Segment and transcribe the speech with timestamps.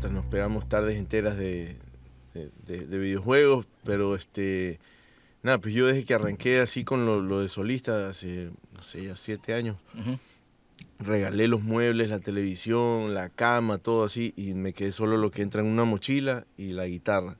[0.00, 1.76] puta, nos pegamos tardes enteras de,
[2.34, 4.78] de, de videojuegos, pero este
[5.42, 9.04] Nada, pues yo desde que arranqué así con lo, lo de solista, hace, no sé,
[9.04, 9.76] ya siete años,
[10.98, 15.40] regalé los muebles, la televisión, la cama, todo así, y me quedé solo lo que
[15.40, 17.38] entra en una mochila y la guitarra.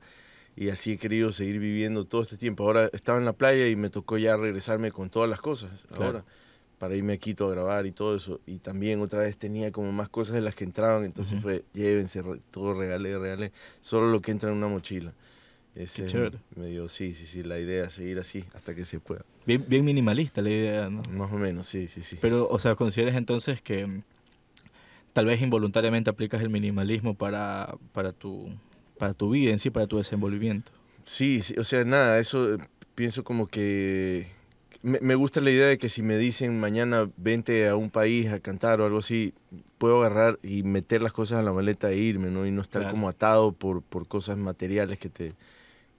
[0.55, 2.63] Y así he querido seguir viviendo todo este tiempo.
[2.63, 5.85] Ahora estaba en la playa y me tocó ya regresarme con todas las cosas.
[5.95, 6.25] Ahora,
[6.81, 8.41] para irme a Quito a grabar y todo eso.
[8.47, 12.23] Y también otra vez tenía como más cosas de las que entraban, entonces fue, llévense,
[12.49, 15.13] todo regalé, regalé, solo lo que entra en una mochila.
[15.75, 16.07] Ese
[16.55, 19.23] me dio, sí, sí, sí, la idea es seguir así hasta que se pueda.
[19.45, 21.03] Bien, bien minimalista la idea, ¿no?
[21.11, 22.17] Más o menos, sí, sí, sí.
[22.19, 24.01] Pero, o sea, ¿consideras entonces que mm,
[25.13, 28.49] tal vez involuntariamente aplicas el minimalismo para, para, tu,
[28.97, 30.71] para tu vida en sí, para tu desenvolvimiento?
[31.03, 32.57] Sí, sí o sea, nada, eso eh,
[32.95, 34.40] pienso como que...
[34.83, 38.29] Me, me, gusta la idea de que si me dicen mañana vente a un país
[38.29, 39.33] a cantar o algo así,
[39.77, 42.45] puedo agarrar y meter las cosas en la maleta e irme, ¿no?
[42.47, 45.33] Y no estar como atado por, por cosas materiales que te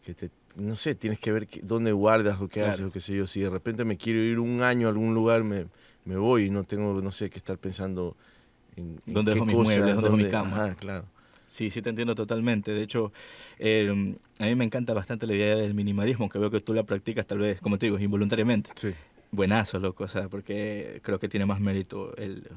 [0.04, 3.14] que te, no sé, tienes que ver dónde guardas o qué haces o qué sé
[3.14, 3.26] yo.
[3.26, 5.66] Si de repente me quiero ir un año a algún lugar, me,
[6.04, 8.16] me voy y no tengo, no sé, que estar pensando
[8.76, 9.94] en, ¿Dónde dejo mis muebles?
[9.94, 10.74] ¿Dónde dejo mi cama?
[10.74, 11.04] Claro.
[11.52, 12.72] Sí, sí te entiendo totalmente.
[12.72, 13.12] De hecho,
[13.58, 16.82] em, a mí me encanta bastante la idea del minimalismo, que veo que tú la
[16.84, 18.70] practicas tal vez, como te digo, involuntariamente.
[18.74, 18.94] Sí.
[19.32, 22.48] Buenazo, loco, o sea, porque creo que tiene más mérito el,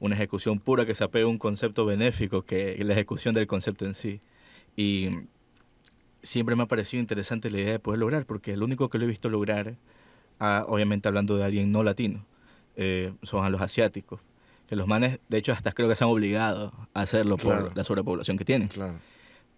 [0.00, 3.84] una ejecución pura que se apegue a un concepto benéfico que la ejecución del concepto
[3.84, 4.18] en sí.
[4.76, 5.10] Y
[6.22, 9.04] siempre me ha parecido interesante la idea de poder lograr, porque el único que lo
[9.04, 9.76] he visto lograr,
[10.40, 12.24] ah, obviamente hablando de alguien no latino,
[12.76, 14.20] eh, son a los asiáticos.
[14.72, 17.84] Que los manes, de hecho, hasta creo que se han obligado a hacerlo por la
[17.84, 18.68] sobrepoblación que tienen.
[18.68, 18.94] Claro.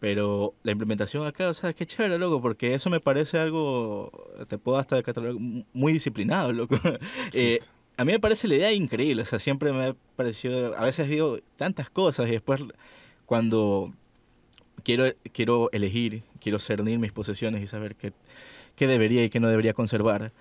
[0.01, 4.11] Pero la implementación acá, o sea, qué chévere, loco, porque eso me parece algo,
[4.49, 5.37] te puedo hasta catalogar,
[5.73, 6.75] muy disciplinado, loco.
[7.33, 7.61] eh,
[7.97, 11.09] a mí me parece la idea increíble, o sea, siempre me ha parecido, a veces
[11.09, 12.63] digo tantas cosas y después
[13.25, 13.93] cuando
[14.83, 18.13] quiero, quiero elegir, quiero cernir mis posesiones y saber qué,
[18.75, 20.33] qué debería y qué no debería conservar.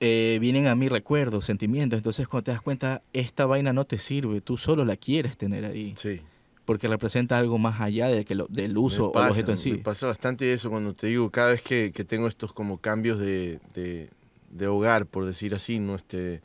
[0.00, 1.96] Eh, vienen a mí recuerdos, sentimientos.
[1.96, 5.64] Entonces, cuando te das cuenta, esta vaina no te sirve, tú solo la quieres tener
[5.64, 5.94] ahí.
[5.96, 6.20] Sí.
[6.64, 9.72] Porque representa algo más allá de que lo, del uso o objeto en sí.
[9.72, 13.20] Me pasa bastante eso cuando te digo, cada vez que, que tengo estos como cambios
[13.20, 14.10] de, de,
[14.50, 15.94] de, hogar, por decir así, ¿no?
[15.94, 16.42] Este,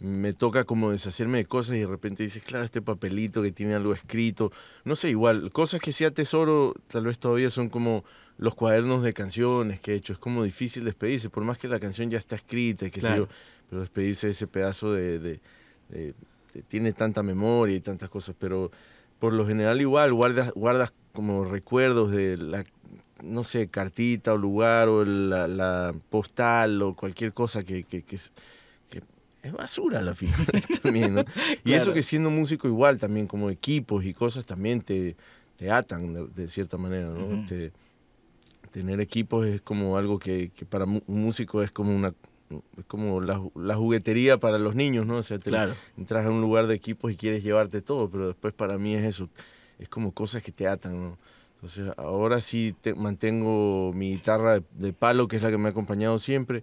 [0.00, 3.74] me toca como deshacerme de cosas y de repente dices, claro, este papelito que tiene
[3.74, 4.50] algo escrito,
[4.84, 8.04] no sé, igual, cosas que sea tesoro tal vez todavía son como
[8.38, 11.78] los cuadernos de canciones que he hecho, es como difícil despedirse, por más que la
[11.78, 13.28] canción ya está escrita, que sé yo,
[13.68, 16.14] pero despedirse de ese pedazo de, de,
[16.68, 18.70] tiene tanta memoria y tantas cosas, pero
[19.18, 22.64] por lo general igual guardas, guardas como recuerdos de la,
[23.22, 28.16] no sé, cartita o lugar o la, la postal o cualquier cosa que, que, que
[29.42, 30.46] es basura la final
[30.82, 31.24] también, ¿no?
[31.64, 35.16] Y eso que siendo músico igual también, como equipos y cosas también te,
[35.56, 37.44] te atan de, cierta manera, ¿no?
[38.70, 42.14] tener equipos es como algo que, que, para un músico es como una
[42.78, 45.18] es como la, la, juguetería para los niños, ¿no?
[45.18, 45.50] O sea, te
[45.96, 49.04] entras a un lugar de equipos y quieres llevarte todo, pero después para mí es
[49.04, 49.28] eso,
[49.78, 51.18] es como cosas que te atan, ¿no?
[51.54, 55.70] Entonces ahora sí te, mantengo mi guitarra de palo, que es la que me ha
[55.70, 56.62] acompañado siempre,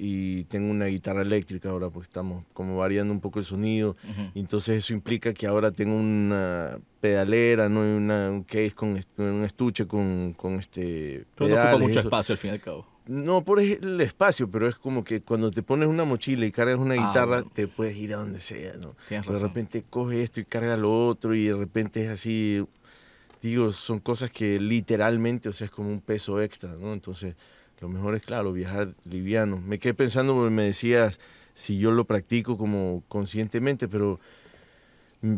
[0.00, 3.96] y tengo una guitarra eléctrica ahora porque estamos como variando un poco el sonido.
[4.34, 9.86] Entonces eso implica que ahora tengo una pedalera no una, un case con un estuche
[9.86, 12.86] con, con este pero no ocupa mucho espacio al fin y al cabo.
[13.06, 16.78] No por el espacio pero es como que cuando te pones una mochila y cargas
[16.78, 20.44] una ah, guitarra te puedes ir a donde sea no de repente coge esto y
[20.44, 22.64] carga lo otro y de repente es así
[23.42, 27.36] digo son cosas que literalmente o sea es como un peso extra no entonces
[27.80, 29.60] lo mejor es, claro, viajar liviano.
[29.60, 31.20] Me quedé pensando, me decías
[31.54, 34.20] si yo lo practico como conscientemente, pero
[35.22, 35.36] mm,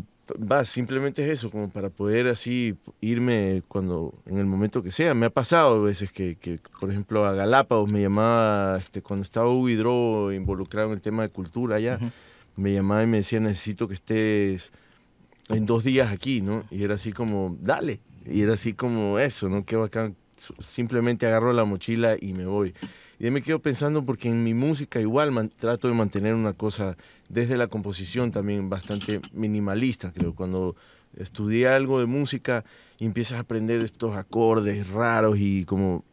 [0.51, 5.13] va, simplemente es eso, como para poder así irme cuando, en el momento que sea.
[5.13, 9.23] Me ha pasado a veces que, que por ejemplo, a Galápagos me llamaba, este, cuando
[9.23, 11.99] estaba Hugo involucrado en el tema de cultura allá,
[12.55, 14.71] me llamaba y me decía, necesito que estés
[15.49, 16.63] en dos días aquí, ¿no?
[16.69, 17.99] Y era así como, dale.
[18.25, 19.65] Y era así como eso, ¿no?
[19.65, 20.15] Qué bacán
[20.59, 22.73] simplemente agarro la mochila y me voy.
[23.19, 26.97] Y me quedo pensando porque en mi música igual trato de mantener una cosa
[27.29, 30.33] desde la composición también bastante minimalista, creo.
[30.33, 30.75] Cuando
[31.17, 32.63] estudié algo de música
[32.97, 36.03] y empiezas a aprender estos acordes raros y como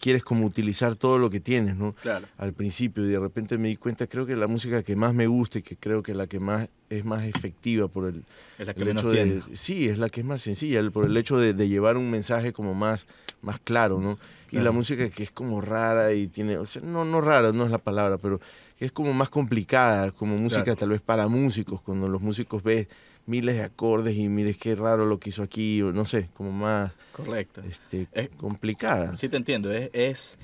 [0.00, 1.94] quieres como utilizar todo lo que tienes, ¿no?
[1.94, 2.26] Claro.
[2.38, 5.26] Al principio y de repente me di cuenta, creo que la música que más me
[5.26, 8.24] gusta y que creo que la que más es más efectiva por el,
[8.58, 11.38] es la que hecho de sí, es la que es más sencilla, por el hecho
[11.38, 13.06] de, de, llevar un mensaje como más
[13.42, 14.16] más claro, ¿no?
[14.50, 17.64] Y la música que es como rara y tiene, o sea, no no rara, no
[17.64, 18.40] es la palabra, pero
[18.78, 22.88] que es como más complicada, como música tal vez para músicos, cuando los músicos ves
[23.26, 26.52] miles de acordes y mires qué raro lo que hizo aquí, o no sé, como
[26.52, 27.62] más Correcto.
[27.68, 29.14] este, Es- complicada.
[29.14, 30.38] Sí te entiendo, es, es,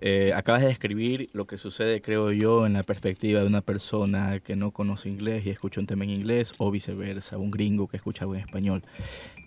[0.00, 4.40] eh, acabas de describir lo que sucede, creo yo, en la perspectiva de una persona
[4.40, 7.96] que no conoce inglés y escucha un tema en inglés, o viceversa, un gringo que
[7.98, 8.82] escucha algo en español,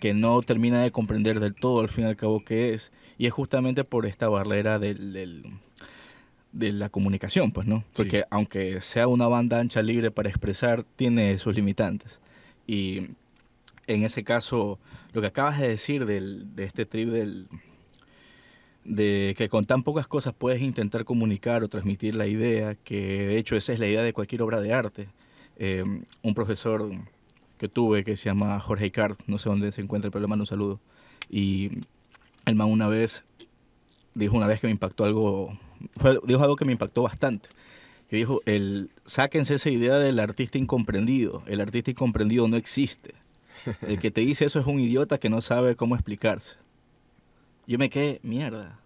[0.00, 3.26] que no termina de comprender del todo al fin y al cabo qué es, y
[3.26, 5.44] es justamente por esta barrera del, del-
[6.52, 7.82] de la comunicación, pues, ¿no?
[7.96, 12.20] Porque aunque sea una banda ancha libre para expresar, tiene sus limitantes.
[12.66, 13.08] Y
[13.86, 14.78] en ese caso,
[15.12, 17.48] lo que acabas de decir del, de este trip del,
[18.84, 23.38] de que con tan pocas cosas puedes intentar comunicar o transmitir la idea, que de
[23.38, 25.08] hecho esa es la idea de cualquier obra de arte.
[25.56, 25.84] Eh,
[26.22, 26.90] un profesor
[27.58, 30.42] que tuve que se llama Jorge Icard, no sé dónde se encuentra, pero le mando
[30.42, 30.80] un saludo.
[31.30, 31.70] Y
[32.44, 33.24] el man una vez
[34.14, 35.58] dijo una vez que me impactó algo,
[35.96, 37.48] fue- dijo algo que me impactó bastante.
[38.08, 41.42] Que dijo, el, sáquense esa idea del artista incomprendido.
[41.46, 43.14] El artista incomprendido no existe.
[43.86, 46.56] El que te dice eso es un idiota que no sabe cómo explicarse.
[47.66, 48.78] Yo me quedé, mierda.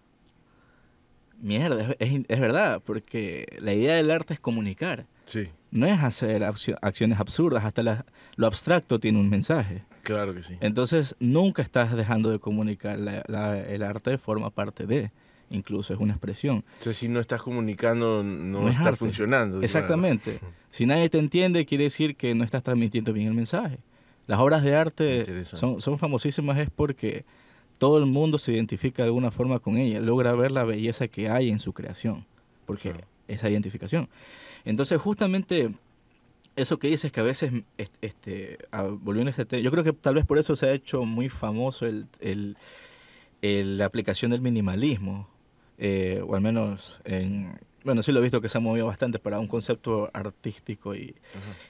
[1.41, 5.05] Mierda, es, es- verdad, porque la idea del arte es comunicar.
[5.25, 8.05] Sí, No es hacer accio- acciones absurdas, hasta la-
[8.35, 9.83] lo abstracto tiene un mensaje.
[10.01, 10.55] claro que sí.
[10.59, 12.97] Entonces, nunca estás dejando de comunicar.
[12.97, 15.11] La- la- el arte forma parte de,
[15.49, 16.63] incluso es una expresión.
[16.79, 18.99] O sea, si no estás comunicando, no, No va a es estar arte.
[18.99, 19.53] funcionando.
[19.55, 19.65] claro.
[19.65, 20.39] Exactamente.
[20.71, 23.79] Si nadie te entiende, quiere decir que no estás transmitiendo bien el mensaje.
[24.27, 27.25] Las obras de arte son, son famosísimas es porque
[27.79, 31.27] todo el mundo se identifica de alguna forma con ella, logra ver la belleza que
[31.27, 32.27] hay en su creación,
[32.67, 33.07] porque Claro.
[33.27, 34.09] esa identificación.
[34.63, 35.71] Entonces, justamente
[36.55, 39.83] eso que dices que a veces, est- este, ah, volviendo a este tema, yo creo
[39.83, 42.57] que tal vez por eso se ha hecho muy famoso el, el-
[43.41, 45.27] el- la aplicación del minimalismo,
[45.79, 49.17] eh, o al menos en, bueno, sí lo he visto que se ha movido bastante
[49.17, 51.15] para un concepto artístico y,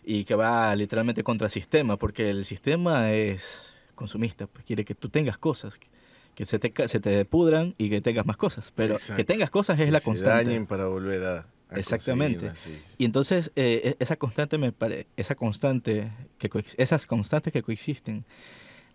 [0.04, 5.10] y que va literalmente contra sistema, porque el sistema es consumista, pues quiere que tú
[5.10, 5.88] tengas cosas, que,
[6.36, 9.24] que se, te, se te pudran y que tengas más cosas, pero que Exacto.
[9.26, 10.46] tengas cosas es Que la se constante.
[10.50, 11.38] dañen para volver a,
[11.70, 12.52] a Exactamente.
[12.56, 12.78] sí, sí.
[12.98, 18.26] Y entonces eh, e- esa constante me pare- esa constante que esas constantes que coexisten,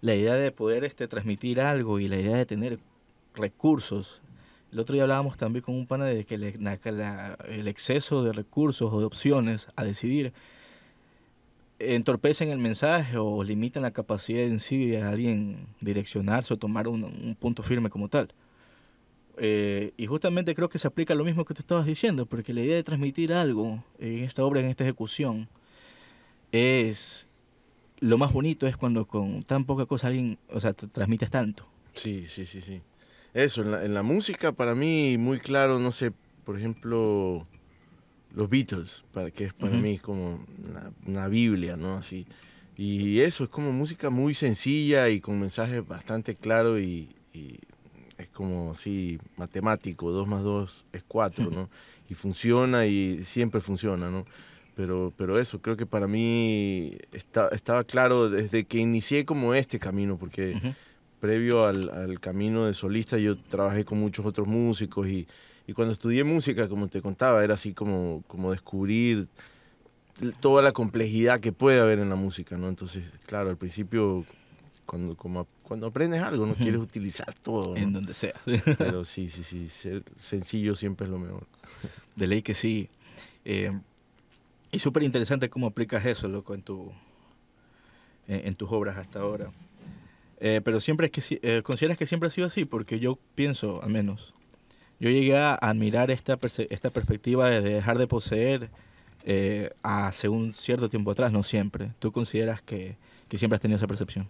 [0.00, 2.78] la idea de poder este transmitir algo y la idea de tener
[3.34, 4.20] recursos.
[4.74, 8.32] El otro día hablábamos también con un pana de que le- la- el exceso de
[8.32, 10.32] recursos o de opciones a decidir
[11.78, 17.04] entorpecen el mensaje o limitan la capacidad en sí de alguien direccionarse o tomar un,
[17.04, 18.32] un punto firme como tal.
[19.36, 22.62] Eh, y justamente creo que se aplica lo mismo que te estabas diciendo, porque la
[22.62, 25.48] idea de transmitir algo en esta obra, en esta ejecución,
[26.50, 27.28] es
[28.00, 31.64] lo más bonito es cuando con tan poca cosa alguien, o sea, te transmites tanto.
[31.94, 32.80] Sí, sí, sí, sí.
[33.34, 36.12] Eso, en la, en la música para mí muy claro, no sé,
[36.44, 37.46] por ejemplo,
[38.34, 39.82] los Beatles, para, que es para Ujú.
[39.82, 41.96] mí como una, una Biblia, ¿no?
[41.96, 42.26] Así.
[42.76, 47.58] Y eso, es como música muy sencilla y con mensajes bastante claros y, y
[48.18, 51.68] es como así matemático, dos más dos es cuatro, ¿no?
[52.08, 54.24] Y funciona y siempre funciona, ¿no?
[54.76, 59.78] Pero, pero eso, creo que para mí está, estaba claro desde que inicié como este
[59.78, 60.74] camino, porque Ujú.
[61.24, 65.26] Previo al, al camino de solista yo trabajé con muchos otros músicos y,
[65.66, 69.26] y cuando estudié música, como te contaba, era así como, como descubrir
[70.40, 72.68] toda la complejidad que puede haber en la música, ¿no?
[72.68, 74.26] Entonces, claro, al principio,
[74.84, 77.76] cuando, como, ap- cuando aprendes algo, no quieres utilizar todo, ¿no?
[77.78, 78.34] En donde sea.
[78.78, 81.46] Pero sí, sí, sí, ser sencillo siempre es lo mejor.
[82.16, 82.90] De ley que sí.
[83.46, 83.72] Eh,
[84.72, 86.92] y súper interesante cómo aplicas eso, loco, en, tu,
[88.28, 89.50] en, en tus obras hasta ahora.
[90.46, 93.82] Eh, pero siempre es que eh, consideras que siempre ha sido así, porque yo pienso,
[93.82, 94.34] al menos,
[95.00, 98.68] yo llegué a admirar esta, esta perspectiva de dejar de poseer
[99.24, 101.92] eh, hace un cierto tiempo atrás, no siempre.
[101.98, 102.98] ¿Tú consideras que,
[103.30, 104.28] que siempre has tenido esa percepción?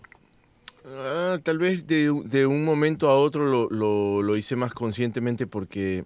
[0.87, 4.73] Ah, tal vez de, un- de un momento a otro lo, lo, lo hice más
[4.73, 6.05] conscientemente porque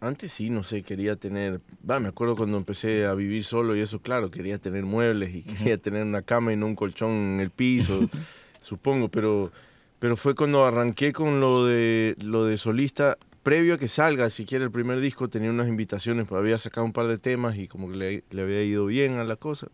[0.00, 3.80] antes sí, no sé, quería tener, va, me acuerdo cuando empecé a vivir solo y
[3.80, 7.40] eso, claro, quería tener muebles y quería tener una cama y no un colchón en
[7.40, 8.08] el piso,
[8.60, 9.50] supongo, pero,
[9.98, 14.64] pero fue cuando arranqué con lo de, lo de solista, previo a que salga siquiera
[14.64, 17.90] el primer disco, tenía unas invitaciones, pues, había sacado un par de temas y como
[17.90, 19.68] que le, le había ido bien a la cosa.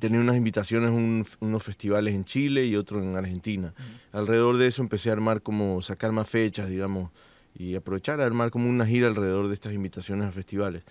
[0.00, 3.72] Tenía unas invitaciones, un- unos festivales en Chile y otro en Argentina.
[4.12, 7.10] Alrededor de eso empecé a armar como, sacar más fechas, digamos,
[7.56, 10.82] y aprovechar a armar como una gira alrededor de estas invitaciones a festivales.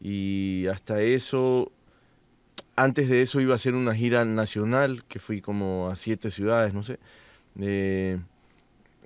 [0.00, 1.72] Y hasta eso,
[2.76, 6.74] antes de eso iba a ser una gira nacional, que fui como a siete ciudades,
[6.74, 6.98] no sé.
[7.60, 8.18] Eh,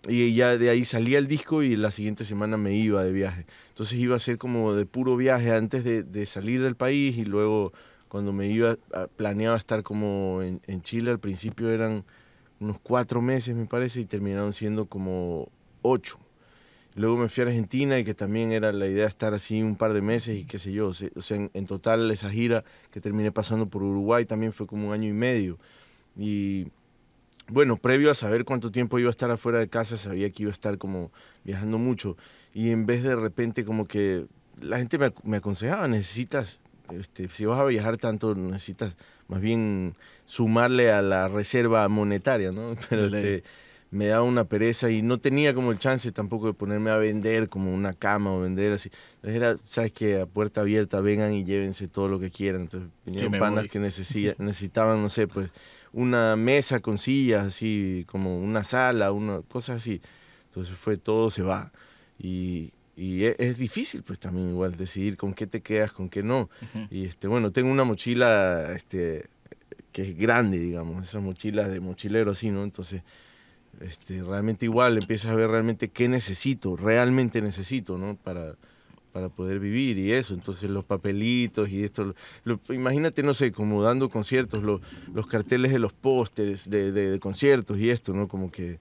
[0.08, 3.46] y ya de ahí salía el disco y la siguiente semana me iba de viaje.
[3.70, 7.72] Entonces iba a ser como de puro viaje antes de, salir del país y luego
[8.08, 8.76] cuando me iba,
[9.16, 12.04] planeaba estar como en Chile, al principio eran
[12.60, 15.48] unos cuatro meses, me parece, y terminaron siendo como
[15.82, 16.18] ocho.
[16.98, 19.92] Luego me fui a Argentina y que también era la idea estar así un par
[19.92, 20.88] de meses y qué sé yo.
[20.88, 24.92] O sea, en, total esa gira que terminé pasando por Uruguay también fue como un
[24.92, 25.58] año y medio.
[26.16, 26.66] Y
[27.46, 30.50] bueno, previo a saber cuánto tiempo iba a estar afuera de casa, sabía que iba
[30.50, 31.12] a estar como
[31.44, 32.16] viajando mucho.
[32.52, 34.26] Y en vez de repente como que
[34.60, 38.96] la gente me, me aconsejaba, necesitas, este, si vas a viajar tanto, necesitas
[39.28, 42.74] más bien sumarle a la reserva monetaria, ¿no?
[42.90, 43.44] Pero este,
[43.90, 47.48] me daba una pereza y no tenía como el chance tampoco de ponerme a vender
[47.48, 48.90] como una cama o vender así.
[49.16, 52.62] Entonces era, sabes que a puerta abierta vengan y llévense todo lo que quieran.
[52.62, 53.78] Entonces vinieron panas que
[54.38, 55.50] necesitaban, no sé, pues
[55.92, 60.02] una mesa con sillas, así como una sala, una cosas así.
[60.48, 61.72] Entonces fue todo se va.
[62.18, 66.22] Y, y e, es, difícil pues también igual decidir con qué te quedas, con qué
[66.22, 66.50] no.
[66.90, 69.26] Y este bueno, tengo una mochila este
[69.92, 72.62] que es grande, digamos, esas mochilas de mochilero así, ¿no?
[72.62, 73.02] Entonces
[73.80, 78.16] este, realmente igual empiezas a ver realmente qué necesito, realmente necesito, ¿no?
[78.16, 78.56] Para,
[79.12, 80.34] para poder vivir y eso.
[80.34, 82.14] Entonces los papelitos y esto,
[82.70, 87.90] imagínate, no sé, como dando conciertos, los carteles de los pósteres de, de, conciertos y
[87.90, 88.28] esto, ¿no?
[88.28, 88.78] Como que,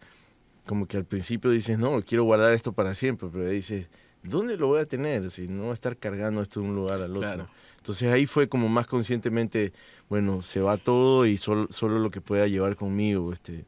[0.65, 3.87] como que al principio dices, no, quiero guardar esto para siempre, pero dices,
[4.23, 5.29] ¿dónde lo voy a tener?
[5.31, 7.47] Si no voy a estar cargando esto de un lugar al otro.
[7.77, 9.71] Entonces ahí fue como más conscientemente,
[10.09, 13.65] bueno, se va todo y solo, solo lo que pueda llevar conmigo, este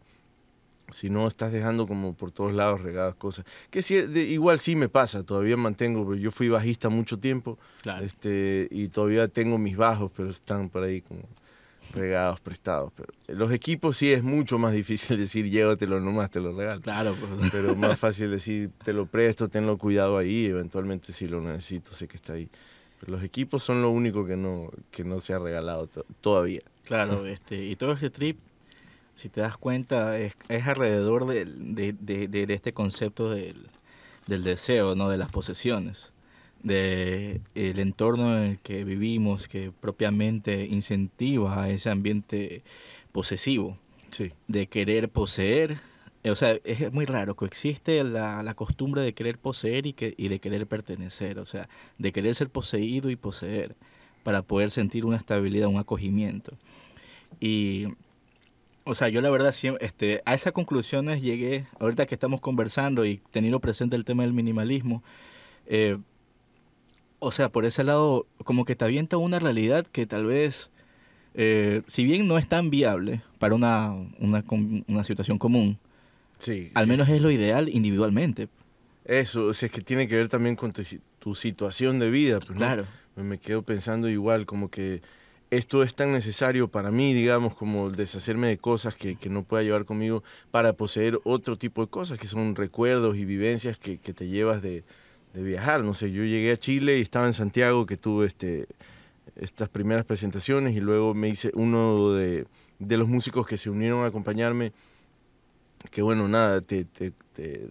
[0.91, 3.45] si no estás dejando como por todos lados regadas cosas.
[3.69, 7.57] Que si, igual sí me pasa, todavía mantengo, yo fui bajista mucho tiempo
[8.01, 11.21] este, y todavía tengo mis bajos, pero están por ahí como
[11.93, 12.91] regados, prestados.
[12.95, 16.81] Pero los equipos sí es mucho más difícil decir llévatelo nomás, te lo regalo.
[16.81, 17.51] Claro, pues.
[17.51, 22.07] Pero más fácil decir te lo presto, tenlo cuidado ahí, eventualmente si lo necesito, sé
[22.07, 22.49] que está ahí.
[22.99, 25.89] Pero los equipos son lo único que no, que no se ha regalado
[26.21, 26.61] todavía.
[26.83, 28.37] Claro, este, y todo este trip
[29.19, 33.67] si te das cuenta, es, es alrededor de, de, de, de, este concepto del,
[34.27, 35.09] del, deseo, ¿no?
[35.09, 36.13] de las posesiones,
[36.63, 42.63] del el entorno en el que vivimos que propiamente incentiva a ese ambiente
[43.11, 43.77] posesivo,
[44.11, 44.31] sí.
[44.47, 45.79] de querer poseer.
[46.23, 50.29] O sea, es muy raro, coexiste la, la costumbre de querer poseer y, que, y
[50.29, 53.75] de querer pertenecer, o sea, de querer ser poseído y poseer
[54.23, 56.57] para poder sentir una estabilidad, un acogimiento.
[57.39, 57.87] Y
[58.89, 63.21] o sea, yo la verdad, este, a esas conclusiones llegué, ahorita que estamos conversando y
[63.29, 65.03] teniendo presente el tema del minimalismo,
[65.67, 65.97] eh,
[67.19, 70.71] o sea, por ese lado, como que te avienta una realidad que tal vez,
[71.35, 74.43] eh, si bien no es tan viable para una, una,
[74.87, 75.77] una situación común,
[76.39, 78.47] sí, al menos es lo ideal individualmente.
[79.05, 82.39] Eso, o sea, es que tiene que ver también con tu, situación de vida.
[82.39, 82.85] Pues, Claro.
[83.15, 85.01] Me quedo pensando igual, como que
[85.51, 89.85] esto es tan necesario para mí, digamos, como deshacerme de cosas que, no pueda llevar
[89.85, 94.61] conmigo para poseer otro tipo de cosas, que son recuerdos y vivencias que, te llevas
[94.61, 94.83] de,
[95.33, 95.83] viajar.
[95.83, 98.67] No sé, yo llegué a Chile y estaba en Santiago, que tuve este,
[99.35, 102.45] estas primeras presentaciones y luego me hice uno de,
[102.79, 104.71] de los músicos que se unieron a acompañarme
[105.91, 107.13] que bueno, nada, te, te,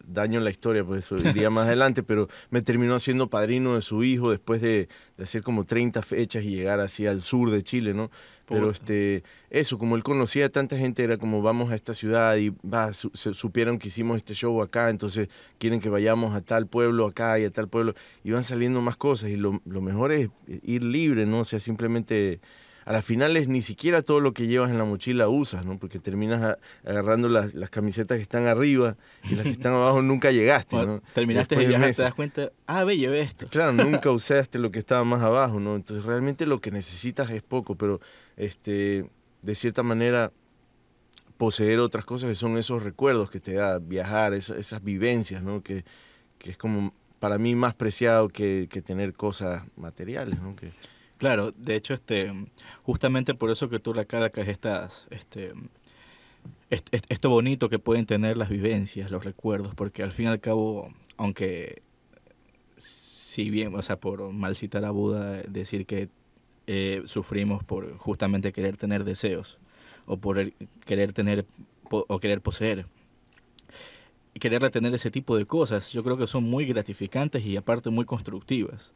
[0.07, 4.03] daño la historia, por eso diría más adelante, pero me terminó siendo padrino de su
[4.03, 4.89] hijo después de,
[5.21, 8.11] hacer como 30 fechas y llegar así al sur de Chile, ¿no?
[8.47, 12.35] Pero este, eso, como él conocía a tanta gente, era como vamos a esta ciudad
[12.39, 17.05] y va, supieron que hicimos este show acá, entonces quieren que vayamos a tal pueblo
[17.05, 20.31] acá y a tal pueblo, y van saliendo más cosas, y lo, lo mejor es
[20.63, 21.41] ir libre, ¿no?
[21.41, 22.41] O sea, simplemente
[22.89, 25.79] a las finales ni siquiera todo lo que llevas en la mochila usas, ¿no?
[25.79, 28.97] Porque terminas agarrando las, camisetas que están arriba
[29.31, 31.03] y las que están abajo nunca llegaste, ¿no?
[31.13, 33.47] Terminaste de viajar, te das cuenta, ah, ve, llevé esto.
[33.49, 35.77] Claro, nunca usaste lo que estaba más abajo, ¿no?
[35.77, 38.01] Entonces realmente lo que necesitas es poco, pero
[38.39, 39.05] este,
[39.43, 40.33] de cierta manera
[41.37, 45.63] poseer otras cosas que son esos recuerdos que te da viajar, esas, vivencias, ¿no?
[45.63, 45.85] Que,
[46.43, 50.57] es como para mí más preciado que, que tener cosas materiales, ¿no?
[50.57, 50.73] Que,
[51.19, 52.33] Claro, de hecho, este,
[52.85, 55.53] justamente por eso que tú recalcas estas, este,
[56.71, 60.89] esto bonito que pueden tener las vivencias, los recuerdos, porque al fin y al cabo,
[61.17, 61.83] aunque
[62.77, 66.09] si bien, o sea, por mal citar a Buda, decir que
[66.69, 69.59] eh, sufrimos por justamente querer tener deseos
[70.07, 70.53] o por
[70.87, 71.47] querer tener
[71.91, 72.87] o querer poseer
[74.39, 78.05] querer retener ese tipo de cosas, yo creo que son muy gratificantes y aparte muy
[78.05, 78.93] constructivas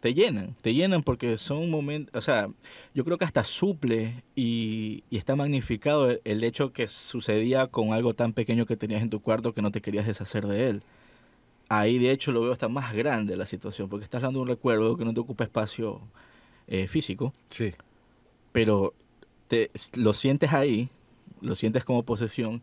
[0.00, 2.48] te llenan, te llenan porque son momentos, o sea,
[2.94, 8.32] yo creo que hasta suple y, está magnificado el, hecho que sucedía con algo tan
[8.32, 10.82] pequeño que tenías en tu cuarto que no te querías deshacer de él.
[11.68, 14.96] Ahí de hecho lo veo hasta más grande la situación, porque estás dando un recuerdo
[14.96, 16.00] que no te ocupa espacio
[16.68, 17.32] eh, físico.
[17.48, 17.72] Sí.
[18.52, 18.94] pero
[19.48, 20.88] te, lo sientes ahí,
[21.40, 22.62] lo sientes como posesión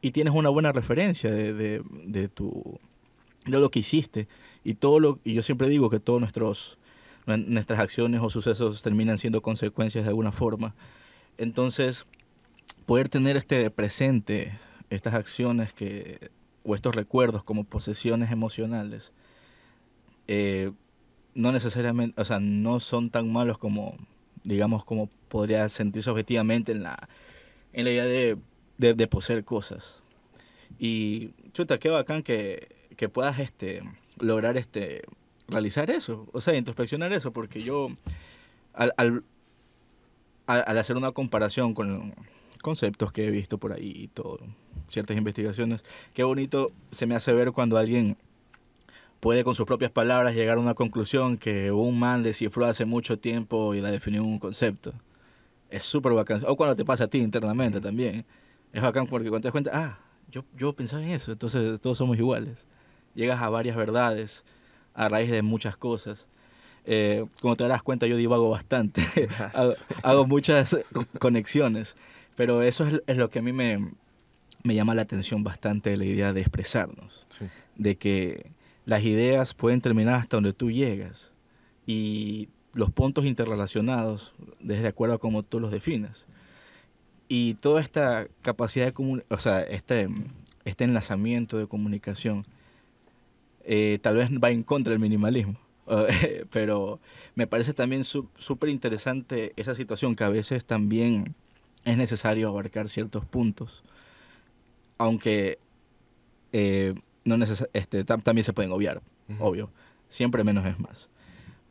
[0.00, 2.78] y tienes una buena referencia de, de, de tu
[3.46, 4.28] de lo que hiciste
[4.64, 6.78] y todo lo y yo siempre digo que todos nuestros
[7.26, 10.74] nuestras acciones o sucesos terminan siendo consecuencias de alguna forma.
[11.38, 12.06] Entonces
[12.86, 14.58] poder tener este presente
[14.90, 16.30] estas acciones que
[16.64, 19.12] o estos recuerdos como posesiones emocionales
[20.26, 20.72] eh,
[21.34, 23.96] no necesariamente o sea no son tan malos como
[24.44, 27.08] digamos como podría sentirse objetivamente en la
[27.72, 28.36] en la idea de,
[28.78, 30.00] de, de poseer cosas.
[30.78, 33.80] Y chuta qué bacán que que puedas este,
[34.18, 35.00] lograr este,
[35.48, 37.88] realizar eso, o sea, introspeccionar eso, porque yo
[38.74, 39.24] al, al,
[40.44, 42.14] al hacer una comparación con
[42.60, 44.40] conceptos que he visto por ahí y todo,
[44.90, 48.18] ciertas investigaciones, qué bonito se me hace ver cuando alguien
[49.20, 53.18] puede con sus propias palabras llegar a una conclusión que un man descifró hace mucho
[53.18, 54.92] tiempo y la definió en un concepto.
[55.70, 56.42] Es súper bacán.
[56.46, 58.26] O cuando te pasa a ti internamente también.
[58.74, 59.98] Es bacán porque cuando te das cuenta, ah,
[60.30, 62.66] yo, yo pensaba en eso, entonces todos somos iguales
[63.20, 64.42] llegas a varias verdades
[64.94, 66.26] a raíz de muchas cosas.
[66.86, 69.02] Eh, como te darás cuenta, yo divago bastante,
[70.02, 70.76] hago, muchas
[71.18, 71.94] conexiones,
[72.36, 73.92] pero eso es, lo que a mí me,
[74.62, 77.26] me, llama la atención bastante, la idea de expresarnos,
[77.76, 78.50] de que
[78.86, 81.30] las ideas pueden terminar hasta donde tú llegas
[81.86, 86.26] y los puntos interrelacionados, desde acuerdo a cómo tú los definas.
[87.28, 90.08] Y toda esta capacidad de o sea, este,
[90.64, 92.44] este enlazamiento de comunicación
[93.64, 95.56] eh, tal vez va en contra del minimalismo.
[96.50, 97.00] pero
[97.34, 101.34] me parece también súper interesante esa situación que a veces también
[101.84, 103.82] es necesario abarcar ciertos puntos,
[104.98, 105.58] aunque
[106.52, 107.36] eh, no
[107.72, 109.02] este, también se pueden obviar,
[109.38, 109.70] obvio.
[110.08, 111.08] Siempre menos es más.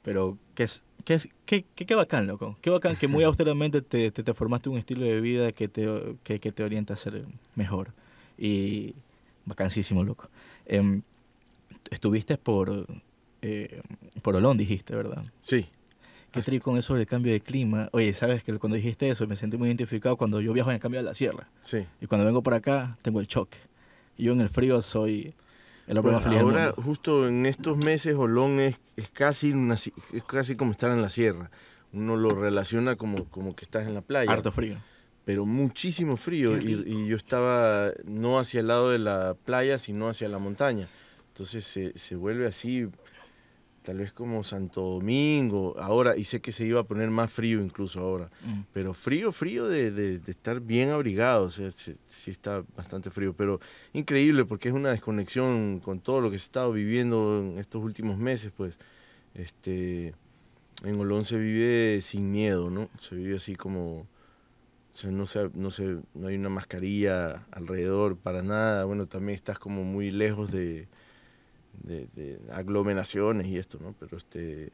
[0.01, 2.57] Pero qué es, qué, es, qué, qué, bacán, loco.
[2.61, 5.87] Qué bacán que muy austeramente te, te, formaste un estilo de vida que te,
[6.23, 7.93] que, que, te orienta a ser mejor.
[8.37, 8.95] Y
[9.45, 10.29] bacanísimo, loco.
[10.65, 11.01] Em,
[11.91, 12.87] estuviste por,
[13.41, 13.81] eh,
[14.21, 15.23] por Olón, dijiste, ¿verdad?
[15.41, 15.67] Sí.
[16.31, 17.89] Qué trigo con eso del cambio de clima.
[17.91, 20.81] Oye, sabes que cuando dijiste eso me sentí muy identificado cuando yo viajo en el
[20.81, 21.49] cambio de la sierra.
[21.61, 21.85] Sí.
[22.01, 23.57] Y cuando vengo por acá tengo el choque.
[24.17, 25.33] Yo en el frío soy
[25.87, 29.91] el hombre más feliz Ahora, justo en estos meses, Olón es, es, casi una, es
[30.27, 31.49] casi como estar en la sierra.
[31.93, 34.31] Uno lo relaciona como, como que estás en la playa.
[34.31, 34.77] Harto frío.
[35.25, 36.59] Pero muchísimo frío.
[36.59, 40.87] Y, y, yo estaba no hacia el lado de la playa, sino hacia la montaña.
[41.39, 42.85] Entonces se, se vuelve así,
[43.81, 47.61] tal vez como Santo Domingo, ahora, y sé que se iba a poner más frío
[47.61, 48.63] incluso ahora, mm.
[48.73, 51.95] pero frío, frío de, de, estar bien abrigado, o sea, sí,
[52.29, 53.61] está bastante frío, pero
[53.93, 57.81] increíble porque es una desconexión con todo lo que se ha estado viviendo en estos
[57.81, 58.77] últimos meses, pues,
[59.33, 60.13] este,
[60.83, 62.89] en Olón se vive sin miedo, ¿no?
[62.97, 64.07] Se vive así como...
[65.05, 68.83] no, se, no, se, no hay una mascarilla alrededor para nada.
[68.83, 70.89] Bueno, también estás como muy lejos de,
[71.83, 73.95] de, aglomeraciones y esto, ¿no?
[73.99, 74.71] Pero este,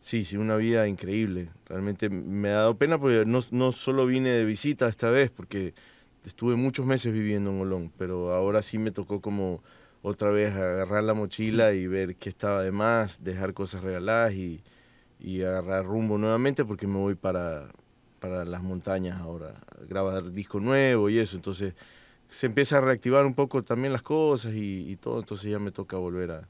[0.00, 1.50] sí, sí, una vida increíble.
[1.66, 5.74] Realmente me ha dado pena porque no, no solo vine de visita esta vez, porque
[6.24, 9.62] estuve muchos meses viviendo en Olón, pero ahora sí me tocó como
[10.02, 14.62] otra vez agarrar la mochila y ver qué estaba de más, dejar cosas regaladas y,
[15.18, 17.68] y agarrar rumbo nuevamente porque me voy para,
[18.20, 21.74] para las montañas ahora, grabar disco nuevo y eso, entonces
[22.30, 25.96] se empieza a reactivar un poco también las cosas y, todo, entonces ya me toca
[25.96, 26.48] volver a,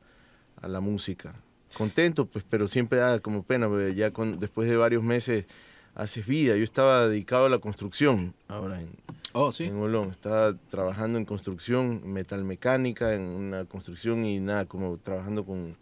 [0.60, 1.34] a, la música.
[1.74, 5.46] Contento, pues, pero siempre da como pena, ya con, después de varios meses
[5.94, 6.56] haces vida.
[6.56, 8.90] Yo estaba dedicado a la construcción ahora en,
[9.32, 9.64] oh, ¿sí?
[9.64, 10.10] en Olón.
[10.10, 15.76] Estaba trabajando en construcción, metalmecánica, en una construcción y nada, como trabajando con,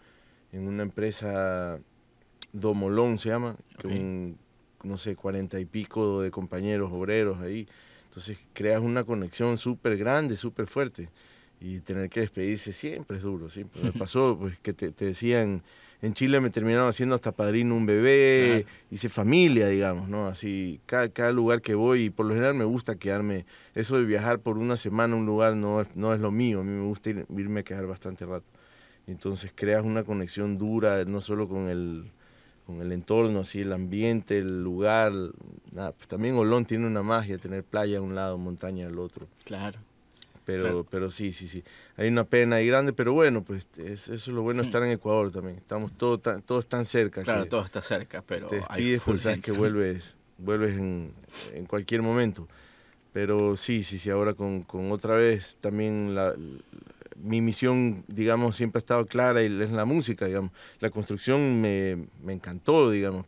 [0.53, 1.79] en una empresa
[2.53, 4.39] Domolón se llama, con
[4.83, 7.69] no sé, cuarenta y pico de compañeros obreros ahí.
[8.17, 11.11] Entonces creas una conexión súper grande, súper fuerte.
[11.61, 13.51] Y tener que despedirse siempre es duro.
[13.51, 13.83] Siempre.
[13.83, 15.63] Me pasó pues, que te, decían,
[16.01, 20.29] en Chile me terminaron haciendo hasta padrino un bebé, hice familia, digamos, ¿no?
[20.29, 24.07] Así, cada, cada, lugar que voy, y por lo general me gusta quedarme, eso de
[24.07, 26.71] viajar por una semana a un lugar no es, no es lo mío, a mí
[26.71, 28.47] me gusta irme a quedar bastante rato.
[29.07, 32.11] Entonces creas una conexión dura, no solo con el,
[32.67, 35.13] con el entorno, así el ambiente, el lugar.
[35.73, 39.29] pues también Olón tiene una magia, tener playa a un lado, montaña al otro.
[39.45, 39.79] Claro.
[40.45, 41.65] Pero, pero sí, sí, sí.
[41.97, 44.69] Hay una pena ahí grande, pero bueno, pues eso es lo bueno de hmm.
[44.69, 45.57] estar en Ecuador también.
[45.57, 47.23] Estamos todos tan, todos tan cerca.
[47.23, 51.13] Claro, todo está cerca, pero te despides, pues sabes que vuelves, vuelves en,
[51.53, 52.47] en, cualquier momento.
[53.13, 56.35] Pero sí, sí, sí, ahora con, con otra vez también la,
[57.23, 60.53] mi misión, digamos, siempre ha estado clara y es la música, digamos.
[60.81, 63.27] La construcción me, me encantó, digamos.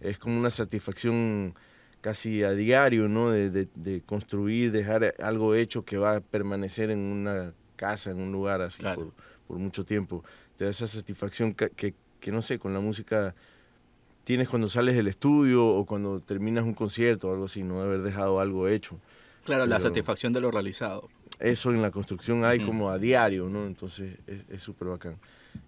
[0.00, 1.54] Es, como una satisfacción
[2.00, 3.30] casi a diario, ¿no?
[3.30, 8.20] De, de, de, construir, dejar algo hecho que va a permanecer en una casa, en
[8.20, 9.12] un lugar así por,
[9.46, 10.24] por, mucho tiempo.
[10.56, 13.34] Te da esa satisfacción que, que, que, no sé, con la música
[14.24, 18.02] tienes cuando sales del estudio o cuando terminas un concierto o algo así, no haber
[18.02, 19.00] dejado algo hecho.
[19.44, 21.08] Claro, Pero, la satisfacción de lo realizado.
[21.40, 23.66] Eso en la construcción hay como a diario, ¿no?
[23.66, 25.16] Entonces es súper bacán.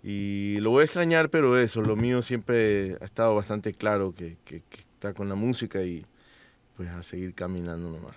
[0.02, 4.36] Y lo voy a extrañar, pero eso, lo mío siempre ha estado bastante claro que,
[4.44, 6.04] que, que está con la música y
[6.76, 8.16] pues a seguir caminando nomás.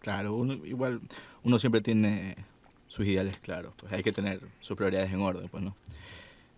[0.00, 1.00] Claro, uno, igual
[1.42, 2.36] uno siempre tiene
[2.86, 5.76] sus ideales claros, pues hay que tener sus prioridades en orden, pues no.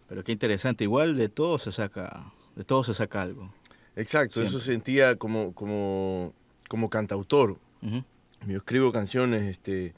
[0.09, 3.53] Pero qué interesante, igual de todo se saca, de todo se saca algo.
[3.96, 4.48] Exacto, siempre.
[4.48, 6.33] eso sentía como, como,
[6.68, 7.59] como cantautor.
[7.83, 8.05] Uh -huh.
[8.46, 9.94] Yo escribo canciones, este,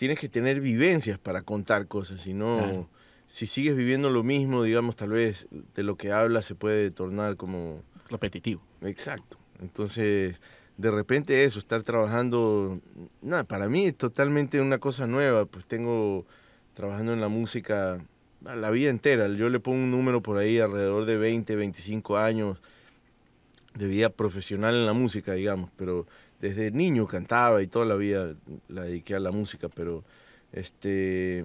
[0.00, 2.88] tienes que tener vivencias para contar cosas, si no, claro.
[3.26, 7.36] si sigues viviendo lo mismo, digamos, tal vez de lo que hablas se puede tornar
[7.36, 7.82] como...
[8.08, 8.62] Repetitivo.
[8.80, 9.36] Exacto.
[9.60, 10.40] Entonces,
[10.78, 12.80] de repente eso, estar trabajando,
[13.20, 16.24] nada, para mí es totalmente una cosa nueva, pues tengo
[16.72, 18.02] trabajando en la música
[18.40, 22.56] la vida entera, yo le pongo un número por ahí alrededor de 20, 25 años
[23.74, 26.06] de vida profesional en la música, digamos, pero
[26.40, 28.34] desde niño cantaba y toda la vida
[28.68, 30.04] la dediqué a la música, pero
[30.52, 31.44] este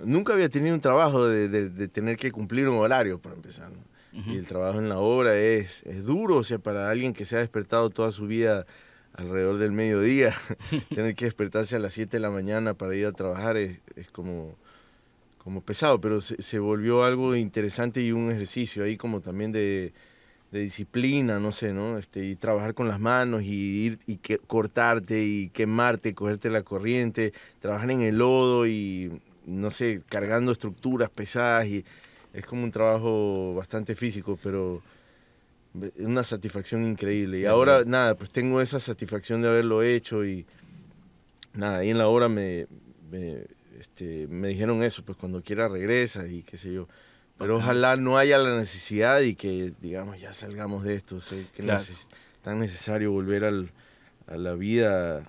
[0.00, 3.70] nunca había tenido un trabajo de, de, de tener que cumplir un horario para empezar.
[3.70, 3.78] ¿no?
[4.14, 4.34] Uh -huh.
[4.34, 7.36] Y el trabajo en la obra es, es duro, o sea, para alguien que se
[7.36, 8.66] ha despertado toda su vida
[9.14, 10.34] alrededor del mediodía,
[10.94, 14.10] tener que despertarse a las 7 de la mañana para ir a trabajar es, es
[14.10, 14.56] como,
[15.38, 19.92] como pesado, pero se, se, volvió algo interesante y un ejercicio ahí como también de,
[20.54, 21.98] de disciplina, no sé, ¿no?
[21.98, 26.62] Este, y trabajar con las manos y ir y que, cortarte y quemarte, cogerte la
[26.62, 31.84] corriente, trabajar en el lodo y, no sé, cargando estructuras pesadas y
[32.32, 34.80] es como un trabajo bastante físico, pero
[35.98, 37.40] una satisfacción increíble.
[37.40, 40.46] Y ahora, nada, pues tengo esa satisfacción de haberlo hecho y
[41.52, 42.68] nada, ahí en la obra me,
[43.10, 43.38] me,
[43.80, 46.86] este, me dijeron eso, pues cuando quiera regresa y qué sé yo.
[47.38, 47.64] Pero Bacán.
[47.64, 51.16] ojalá no haya la necesidad y que, digamos, ya salgamos de esto.
[51.16, 51.82] O sea, que claro.
[51.82, 52.08] es
[52.42, 53.70] tan necesario volver al,
[54.26, 55.28] a la vida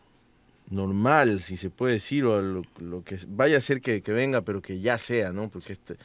[0.70, 4.12] normal, si se puede decir, o a lo, lo que vaya a ser que, que,
[4.12, 5.50] venga, pero que ya sea, ¿no?
[5.50, 5.96] Porque este,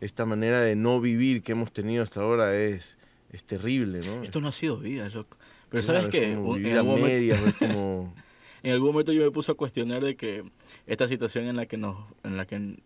[0.00, 2.98] esta manera de no vivir que hemos tenido hasta ahora es,
[3.32, 4.22] es terrible, ¿no?
[4.22, 5.36] Esto no ha sido vida, loco.
[5.68, 8.14] Pero claro, sabes que en algún medias, momento, como...
[8.62, 10.44] en algún momento yo me puse a cuestionar de que
[10.86, 12.76] esta situación en la que nos, en la que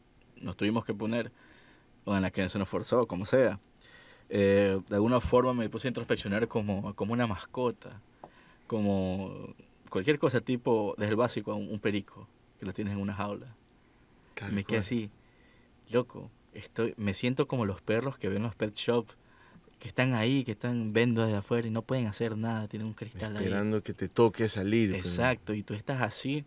[0.40, 1.32] nos tuvimos que poner
[2.04, 3.60] o en la que se nos forzó, como sea,
[4.28, 8.00] eh, de alguna forma me puse a introspeccionar como, como una mascota,
[8.66, 9.54] como
[9.90, 13.14] cualquier cosa tipo, desde el básico a un, un perico, que lo tienes en una
[13.14, 13.54] jaula.
[14.34, 15.10] Claro, me quedé así,
[15.90, 19.06] loco, estoy, me siento como los perros que ven los pet shop,
[19.78, 22.94] que están ahí, que están viendo desde afuera y no pueden hacer nada, tienen un
[22.94, 23.46] cristal Esperando ahí.
[23.46, 24.94] Esperando que te toque salir.
[24.94, 25.58] Exacto, pero...
[25.58, 26.44] y tú estás así,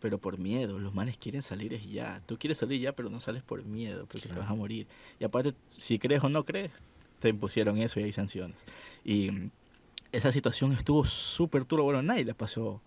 [0.00, 0.78] pero por miedo.
[0.78, 2.22] Los manes quieren salir es ya.
[2.26, 4.34] Tú quieres salir ya, pero no sales por miedo, porque claro.
[4.34, 4.86] te vas a morir.
[5.18, 6.72] Y aparte, si crees o no crees,
[7.20, 8.56] te impusieron eso y hay sanciones.
[9.04, 9.30] Y
[10.12, 11.84] esa situación estuvo súper turbo.
[11.84, 12.80] Bueno, nadie la pasó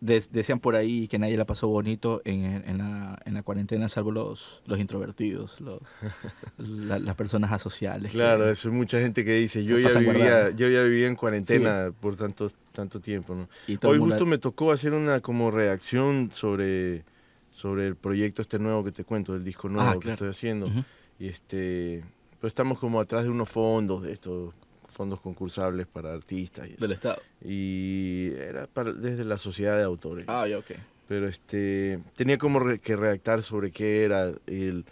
[0.00, 4.12] decían por ahí que nadie la pasó bonito en, en, la, en la cuarentena, salvo
[4.12, 5.80] los, los introvertidos, los,
[6.58, 8.12] la, las personas asociales.
[8.12, 11.16] Claro, que, eso hay mucha gente que dice, yo ya, vivía, yo ya vivía en
[11.16, 11.94] cuarentena sí.
[12.00, 13.34] por tanto, tanto tiempo.
[13.34, 13.48] ¿no?
[13.88, 17.04] Hoy justo me tocó hacer una como reacción sobre,
[17.50, 20.00] sobre el proyecto este nuevo que te cuento, el disco nuevo ah, claro.
[20.00, 20.66] que estoy haciendo.
[20.66, 20.84] Uh -huh.
[21.18, 22.04] Y este,
[22.40, 24.54] pues estamos como atrás de unos fondos de estos
[24.88, 26.68] fondos concursables para artistas.
[26.68, 27.20] Y Del Estado.
[27.44, 30.24] Y era para, desde la sociedad de autores.
[30.28, 30.72] Ah, ya, ok.
[31.06, 34.84] Pero este, tenía como re, que redactar sobre qué era el,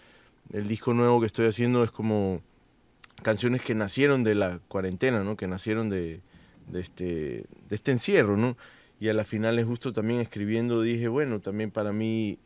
[0.53, 1.83] el disco nuevo que estoy haciendo.
[1.85, 2.41] Es como
[3.23, 5.37] canciones que nacieron de la cuarentena, ¿no?
[5.37, 6.21] Que nacieron de,
[6.69, 8.57] de, este, de este encierro, ¿no?
[8.99, 12.39] Y a la final, justo también escribiendo, dije, bueno, también para mí,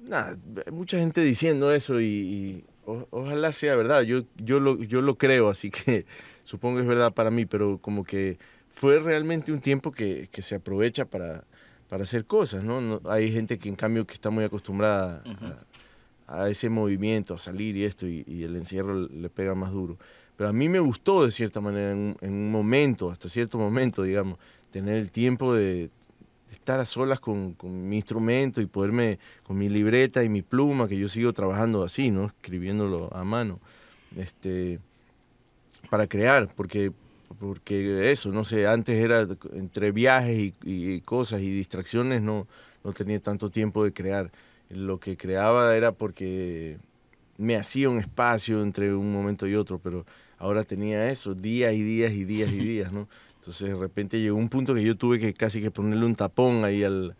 [0.00, 0.38] nada,
[0.70, 5.16] mucha gente diciendo eso y, y o, ojalá sea verdad, yo, yo, lo, yo lo
[5.16, 6.06] creo, así que
[6.44, 8.38] supongo que es verdad para mí, pero como que
[8.70, 11.44] fue realmente un tiempo que, que se aprovecha para,
[11.88, 12.80] para hacer cosas, ¿no?
[12.80, 13.00] ¿no?
[13.10, 15.56] Hay gente que en cambio que está muy acostumbrada uh -huh.
[16.26, 19.72] a, a, ese movimiento, a salir y esto, y, y, el encierro le pega más
[19.72, 19.98] duro.
[20.36, 24.02] Pero a mí me gustó de cierta manera, en, en un momento, hasta cierto momento,
[24.02, 24.38] digamos,
[24.70, 25.90] tener el tiempo de
[26.66, 30.88] estar a solas con, con, mi instrumento y poderme, con mi libreta y mi pluma,
[30.88, 32.26] que yo sigo trabajando así, ¿no?
[32.26, 33.60] Escribiéndolo a mano,
[34.16, 34.80] este,
[35.88, 36.90] para crear, porque,
[37.38, 42.48] porque eso, no sé, antes era entre viajes y, y cosas y distracciones, no,
[42.82, 44.32] no tenía tanto tiempo de crear.
[44.68, 46.78] Lo que creaba era porque
[47.38, 50.04] me hacía un espacio entre un momento y otro, pero
[50.36, 53.06] ahora tenía eso, días y días y días y días, ¿no?
[53.46, 56.64] Entonces de repente llegó un punto que yo tuve que casi que ponerle un tapón
[56.64, 57.14] ahí al,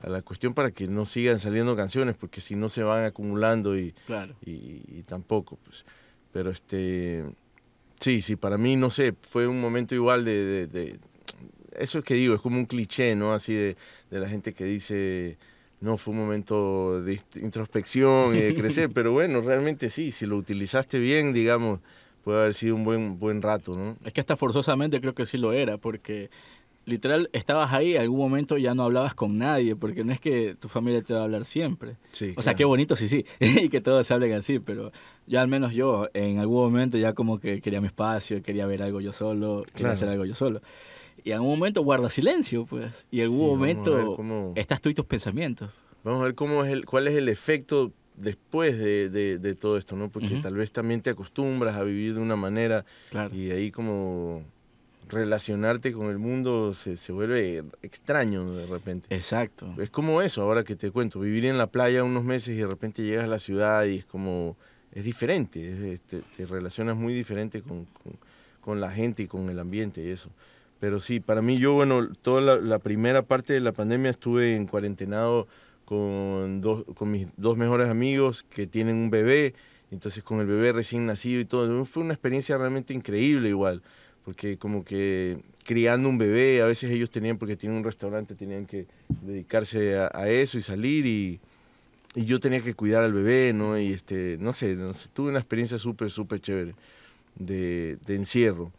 [0.00, 3.76] a la cuestión para que no sigan saliendo canciones, porque si no se van acumulando
[3.76, 3.94] y,
[4.46, 5.58] y, tampoco.
[5.62, 5.84] Pues.
[6.32, 7.24] Pero este,
[8.00, 10.98] sí, sí, para mí, no sé, fue un momento igual de, de,
[11.72, 13.34] eso es que digo, es como un cliché, ¿no?
[13.34, 13.76] Así de,
[14.10, 15.36] de la gente que dice
[15.82, 20.38] no fue un momento de introspección y de crecer, pero bueno, realmente sí, si lo
[20.38, 21.80] utilizaste bien, digamos,
[22.26, 23.96] puede haber sido un buen, buen rato, ¿no?
[24.04, 26.28] Es que hasta forzosamente creo que sí lo era, porque
[26.84, 30.56] literal estabas ahí, en algún momento ya no hablabas con nadie, porque no es que
[30.58, 31.98] tu familia te va a hablar siempre.
[32.10, 34.90] Sí, o sea, qué bonito, sí, sí, y que todos se hablen así, pero
[35.28, 38.82] ya al menos yo en algún momento ya como que quería mi espacio, quería ver
[38.82, 40.62] algo yo solo, quería hacer algo yo solo.
[41.22, 45.06] Y en algún momento guarda silencio, pues, y en algún momento estás tú y tus
[45.06, 45.70] pensamientos.
[46.02, 49.96] Vamos a ver cómo es el, cuál es el efecto después de, de, todo esto,
[49.96, 50.08] ¿no?
[50.08, 52.84] Porque tal vez también te acostumbras a vivir de una manera
[53.32, 54.42] y ahí como
[55.08, 59.14] relacionarte con el mundo se, se, vuelve extraño de repente.
[59.14, 59.72] Exacto.
[59.78, 62.66] Es como eso, ahora que te cuento, vivir en la playa unos meses y de
[62.66, 64.56] repente llegas a la ciudad y es como,
[64.92, 67.86] es diferente, te, relacionas muy diferente con,
[68.60, 70.30] con, la gente y con el ambiente y eso.
[70.80, 74.56] Pero sí, para mí yo, bueno, toda la, la primera parte de la pandemia estuve
[74.56, 75.46] en cuarentenado
[75.86, 79.54] con, dos, con mis dos mejores amigos que tienen un bebé,
[79.90, 81.84] entonces con el bebé recién nacido y todo.
[81.86, 83.82] Fue una experiencia realmente increíble igual,
[84.24, 88.66] porque como que criando un bebé, a veces ellos tenían, porque tienen un restaurante, tenían
[88.66, 88.86] que
[89.22, 91.38] dedicarse a, eso y salir y,
[92.16, 93.78] y, yo tenía que cuidar al bebé, ¿no?
[93.78, 94.76] Y este, no sé,
[95.12, 96.74] tuve una experiencia súper, súper chévere
[97.36, 98.72] de, de encierro.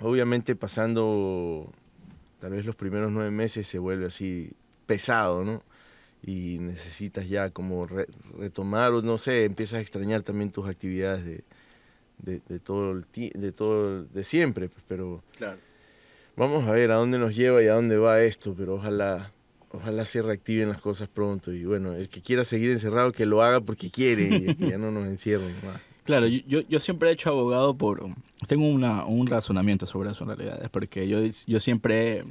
[0.00, 1.70] Obviamente pasando
[2.40, 4.50] tal vez los primeros nueve meses se vuelve así
[4.86, 5.62] pesado, ¿no?
[6.24, 7.86] Y necesitas ya como
[8.38, 13.52] retomar o no sé, empiezas a extrañar también tus actividades de, de, todo el de
[13.52, 15.22] todo de siempre, pues, pero
[16.36, 19.32] vamos a ver a dónde nos lleva y a dónde va esto, pero ojalá
[19.72, 23.42] ojalá se reactiven las cosas pronto y bueno, el que quiera seguir encerrado que lo
[23.42, 25.80] haga porque quiere y que ya no nos encierren más.
[26.04, 28.04] Claro, yo, yo siempre he hecho abogado por...
[28.48, 32.24] Tengo una, un razonamiento sobre eso en realidad, porque yo, yo siempre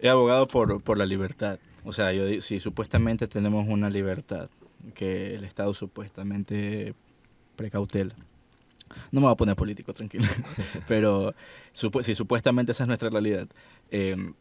[0.00, 1.60] he abogado por, por la libertad.
[1.84, 4.48] O sea, yo, si supuestamente tenemos una libertad
[4.94, 6.94] que el Estado supuestamente
[7.56, 8.14] precautela.
[9.10, 10.24] No me voy a poner político, tranquilo.
[10.88, 11.34] Pero
[11.72, 13.48] si supuestamente esa es nuestra realidad,
[13.90, 14.34] em,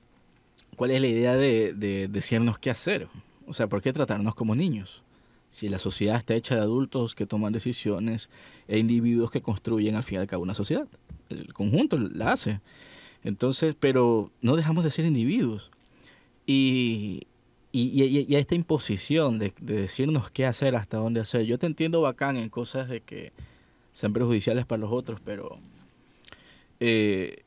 [0.75, 3.07] ¿cuál es la idea de, de decirnos qué hacer?
[3.47, 5.03] O sea, ¿por qué tratarnos como niños?
[5.49, 8.29] Si la sociedad está hecha de adultos que toman decisiones
[8.67, 10.87] e individuos que construyen al fin y al cabo una sociedad.
[11.29, 12.59] El conjunto la hace.
[13.23, 15.71] Entonces, pero no dejamos de ser individuos.
[16.45, 17.27] Y,
[17.75, 21.45] y, y, esta imposición de, decirnos qué hacer, hasta dónde hacer.
[21.45, 23.33] Yo te entiendo bacán en cosas de que
[23.93, 25.57] sean perjudiciales para los otros, pero...
[26.79, 27.43] Eh,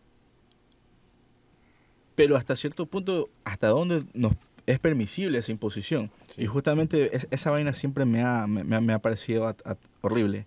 [2.17, 4.33] pero hasta cierto punto, hasta dónde nos
[4.67, 6.11] es permisible esa imposición.
[6.37, 9.55] Y justamente esa vaina siempre me ha, me, ha parecido
[10.01, 10.47] horrible.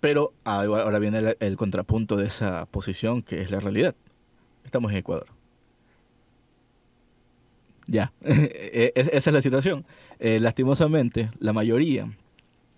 [0.00, 3.94] Pero ahora viene el contrapunto de esa posición, que es la realidad.
[4.64, 5.37] Estamos en Ecuador
[7.88, 9.84] ya, e, e, esa es la situación.
[10.20, 12.12] Eh, lastimosamente, la mayoría,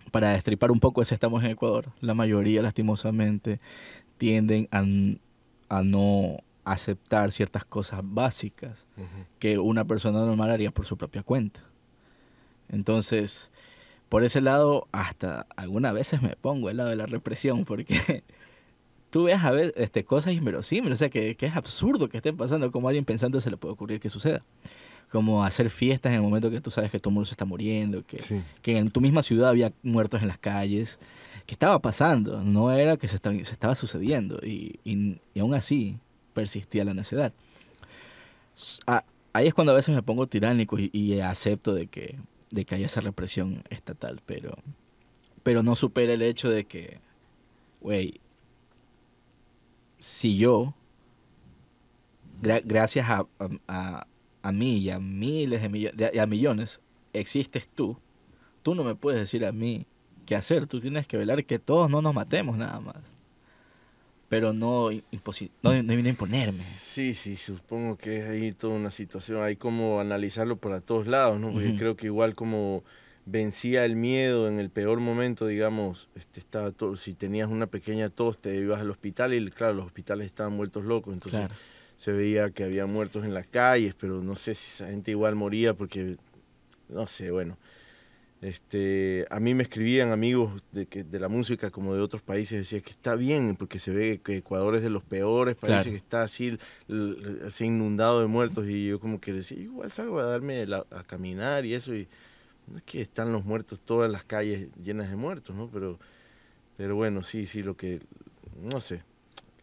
[0.09, 3.59] para destripar un poco ese estamos en Ecuador, la mayoría lastimosamente
[4.17, 4.83] tienden a,
[5.77, 8.85] a no aceptar ciertas cosas básicas
[9.39, 11.61] que una persona normal haría por su propia cuenta.
[12.69, 13.49] Entonces,
[14.07, 18.23] por ese lado, hasta algunas veces me pongo el lado de la represión, porque
[19.09, 22.37] tú ves a ver este, cosas inverosímiles, o sea, que, que, es absurdo que estén
[22.37, 24.43] pasando, como a alguien pensando se le puede ocurrir que suceda
[25.11, 27.43] como hacer fiestas en el momento que tú sabes que todo el mundo se está
[27.43, 30.99] muriendo, que, que en tu misma ciudad había muertos en las calles,
[31.45, 35.97] que estaba pasando, no era que se, se estaba sucediendo y, y, aún así
[36.33, 37.33] persistía la necedad.
[39.33, 42.17] ahí es cuando a veces me pongo tiránico y, acepto de que,
[42.49, 44.57] de que haya esa represión estatal, pero,
[45.43, 46.99] pero no supera el hecho de que,
[47.81, 48.21] güey,
[49.97, 50.73] si yo,
[52.63, 53.27] gracias a
[53.67, 54.07] a
[54.51, 56.79] mí y a miles de millones, a millones,
[57.13, 57.97] existes tú,
[58.63, 59.85] tú no me puedes decir a mí
[60.25, 62.97] qué hacer, tú tienes que velar que todos no nos matemos nada más.
[64.29, 66.63] Pero no, no, no a imponerme.
[66.63, 71.39] Sí, sí, supongo que es ahí toda una situación, hay como analizarlo por todos lados,
[71.39, 71.51] ¿no?
[71.51, 72.83] Porque creo que igual como
[73.25, 78.09] vencía el miedo en el peor momento, digamos, este, estaba todo, si tenías una pequeña
[78.09, 81.47] tos te ibas al hospital y claro, los hospitales estaban muertos locos, entonces
[82.01, 85.35] se veía que había muertos en las calles, pero no sé si esa gente igual
[85.35, 86.17] moría porque,
[86.89, 87.59] no sé, bueno.
[88.41, 92.57] este, a mí me escribían amigos de, que, de la música como de otros países,
[92.57, 95.95] decían que está bien, porque se ve que Ecuador es de los peores países, que
[95.95, 96.57] está así,
[97.45, 101.67] así inundado de muertos, y yo como que decía, igual salgo a darme a caminar
[101.67, 102.07] y eso, y
[102.65, 105.69] no es que están los muertos, todas las calles llenas de muertos, ¿no?
[105.71, 105.99] Pero,
[106.77, 107.99] pero bueno, sí, sí, lo que,
[108.59, 109.03] no sé,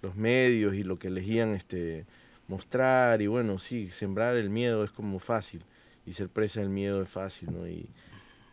[0.03, 2.07] los medios y lo que elegían este,
[2.49, 5.63] mostrar, y bueno, sí, sembrar el miedo es como fácil,
[6.07, 7.69] y ser presa del miedo es fácil, ¿no?
[7.69, 7.89] Y,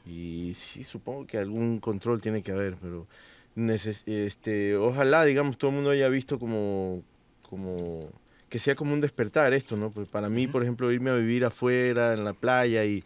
[0.05, 3.08] y sí, supongo que algún control tiene que haber, pero
[4.05, 7.01] este, ojalá, digamos, todo el mundo haya visto como,
[7.49, 8.10] como
[8.49, 9.91] que sea como un despertar esto, ¿no?
[9.91, 13.03] Porque para mí, por ejemplo, irme a vivir afuera, en la playa y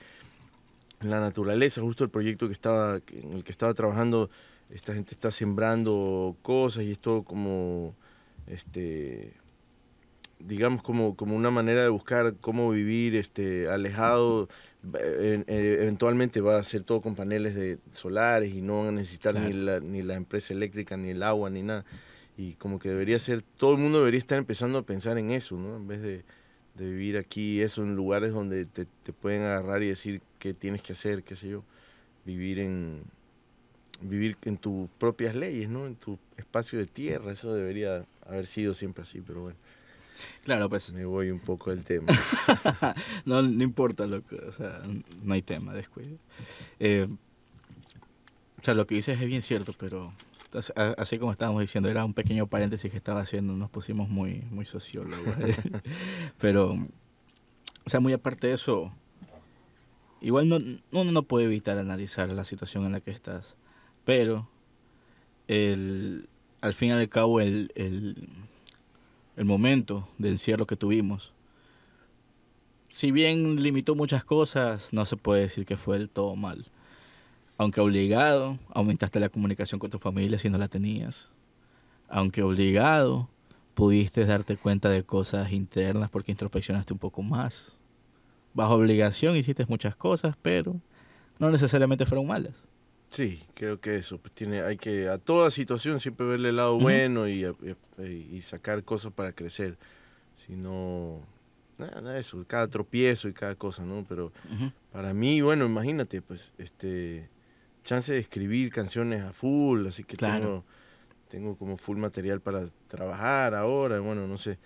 [1.02, 4.30] en la naturaleza, justo el proyecto que estaba, en el que estaba trabajando,
[4.69, 7.95] esta gente está sembrando cosas y esto como,
[8.47, 9.34] este,
[10.39, 14.47] digamos, como, como una manera de buscar cómo vivir este, alejado
[14.93, 19.36] eh, eventualmente va a ser todo con paneles de solares y no van a necesitar
[19.36, 21.86] ni, la, ni la empresa eléctrica, ni el agua, ni nada.
[22.38, 25.58] Y como que debería ser, todo el mundo debería estar empezando a pensar en eso,
[25.58, 25.75] ¿no?
[25.75, 26.23] En vez de,
[26.75, 31.23] vivir aquí, eso, en lugares donde te, pueden agarrar y decir qué tienes que hacer,
[31.23, 31.65] qué sé yo.
[32.23, 33.04] Vivir en,
[34.02, 35.88] vivir en tus propias leyes, ¿no?
[35.88, 39.58] En tu espacio de tierra, eso debería haber sido siempre así, pero bueno.
[40.44, 40.92] Claro, pues.
[40.94, 42.08] Me voy un poco del tema.
[43.26, 44.82] no, no importa lo que, o sea,
[45.24, 46.18] no hay tema, descuido.
[46.80, 47.08] Eh,
[48.60, 50.14] o sea, lo que dices es bien cierto, pero
[50.98, 54.66] así como estábamos diciendo, era un pequeño paréntesis que estaba haciendo, nos pusimos muy, muy
[54.66, 55.36] sociólogos.
[56.40, 58.92] pero, o sea, muy aparte de eso,
[60.22, 60.58] igual no,
[60.92, 63.56] uno no puede evitar analizar la situación en la que estás,
[64.06, 64.50] pero
[65.48, 66.28] el,
[66.62, 68.16] al fin y al cabo el, el
[69.39, 71.32] el momento de encierro que tuvimos,
[72.89, 76.65] si bien limitó muchas cosas, no se puede decir que fue del todo mal.
[77.58, 81.30] Aunque obligado, aumentaste la comunicación con tu familia si no la tenías.
[82.10, 83.30] Aunque obligado,
[83.75, 87.78] pudiste darte cuenta de cosas internas porque introspeccionaste un poco más.
[88.54, 90.75] Bajo obligación hiciste muchas cosas, pero
[91.38, 92.67] no necesariamente fueron malas.
[93.10, 96.78] Sí, creo que eso, pues tiene, hay que a toda situación siempre verle el lado
[96.78, 97.45] bueno y,
[97.98, 99.78] y, sacar cosas para crecer.
[100.36, 101.19] Si no,
[101.78, 104.06] nada, eso, cada tropiezo y cada cosa, ¿no?
[104.08, 104.32] Pero
[104.91, 107.28] para mí, bueno, imagínate, pues, este,
[107.84, 110.63] chance de escribir canciones a full, así que tengo,
[111.30, 114.60] tengo como full material para trabajar ahora, bueno, no sé.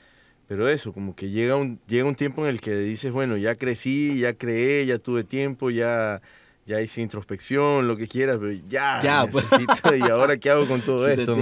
[0.47, 3.55] Pero eso, como que llega un, llega un tiempo en el que dices, bueno, ya
[3.55, 6.21] crecí, ya creé, ya tuve tiempo, ya
[6.65, 9.45] ya hice introspección, lo que quieras, pero ya, ya pues.
[9.51, 11.35] necesito, ¿y ahora qué hago con todo esto?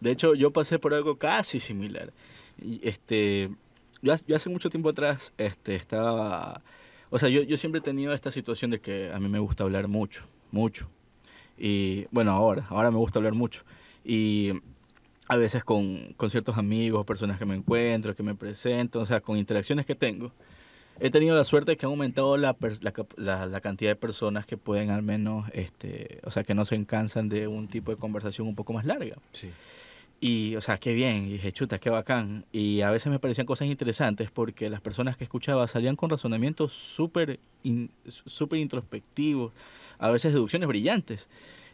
[0.00, 2.12] De hecho, yo pasé por algo casi similar.
[2.82, 3.50] Este,
[4.02, 6.62] yo, hace mucho tiempo atrás este, estaba...
[7.10, 9.64] O sea, yo, yo siempre he tenido esta situación de que a mí me gusta
[9.64, 10.88] hablar mucho, mucho.
[11.56, 13.62] Y bueno, ahora, ahora me gusta hablar mucho.
[14.04, 14.52] Y
[15.28, 19.20] a veces con, con ciertos amigos, personas que me encuentro, que me presento, o sea,
[19.20, 20.32] con interacciones que tengo,
[21.00, 22.56] he tenido la suerte de que ha aumentado la,
[23.16, 26.76] la, la, cantidad de personas que pueden al menos, este, o sea, que no se
[26.76, 29.16] encansan de un tipo de conversación un poco más larga.
[29.32, 29.50] Sí.
[30.20, 32.46] Y, o sea, qué bien, y dije, chuta, qué bacán.
[32.50, 36.72] Y a veces me parecían cosas interesantes porque las personas que escuchaba salían con razonamientos
[36.72, 37.38] súper
[38.06, 39.52] súper introspectivos,
[39.98, 41.28] a veces deducciones brillantes.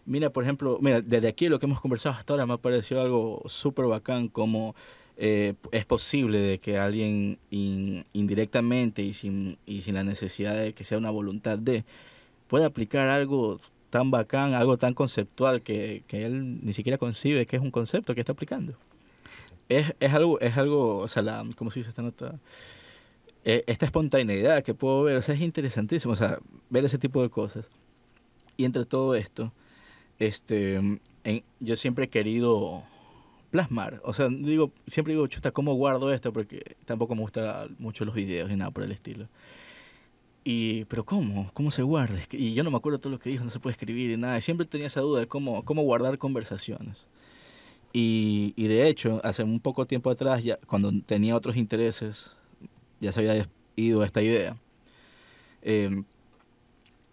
[0.06, 3.02] Mira, por ejemplo, mira, desde aquí lo que hemos conversado hasta ahora me ha parecido
[3.02, 4.74] algo súper bacán como
[5.22, 10.82] eh, es posible de que alguien indirectamente y sin, y sin la necesidad de que
[10.82, 11.84] sea una voluntad de,
[12.48, 17.56] pueda aplicar algo tan bacán, algo tan conceptual que, que él ni siquiera concibe que
[17.56, 18.72] es un concepto que está aplicando.
[19.68, 22.40] Es, es algo, es algo, o sea, la, ¿cómo se dice esta nota?
[23.44, 26.38] Eh, esta espontaneidad que puedo ver, o sea, es interesantísimo, o sea,
[26.70, 27.68] ver ese tipo de cosas.
[28.56, 29.52] Y entre todo esto,
[30.18, 30.80] este,
[31.60, 32.84] yo siempre he querido
[33.50, 34.00] plasmar.
[34.04, 36.32] O sea, digo, siempre digo, chuta, ¿cómo guardo esto?
[36.32, 39.28] Porque tampoco me gustan mucho los videos ni nada por el estilo.
[40.44, 41.50] Y, pero ¿cómo?
[41.52, 42.18] ¿Cómo se guarda?
[42.30, 44.38] Y yo no me acuerdo todo lo que dijo, no se puede escribir y nada.
[44.38, 47.06] Y siempre tenía esa duda de cómo, cómo guardar conversaciones.
[47.92, 52.30] Y, y de hecho, hace un poco tiempo atrás, ya, cuando tenía otros intereses,
[53.00, 54.56] ya se había ido esta idea,
[55.62, 56.02] eh,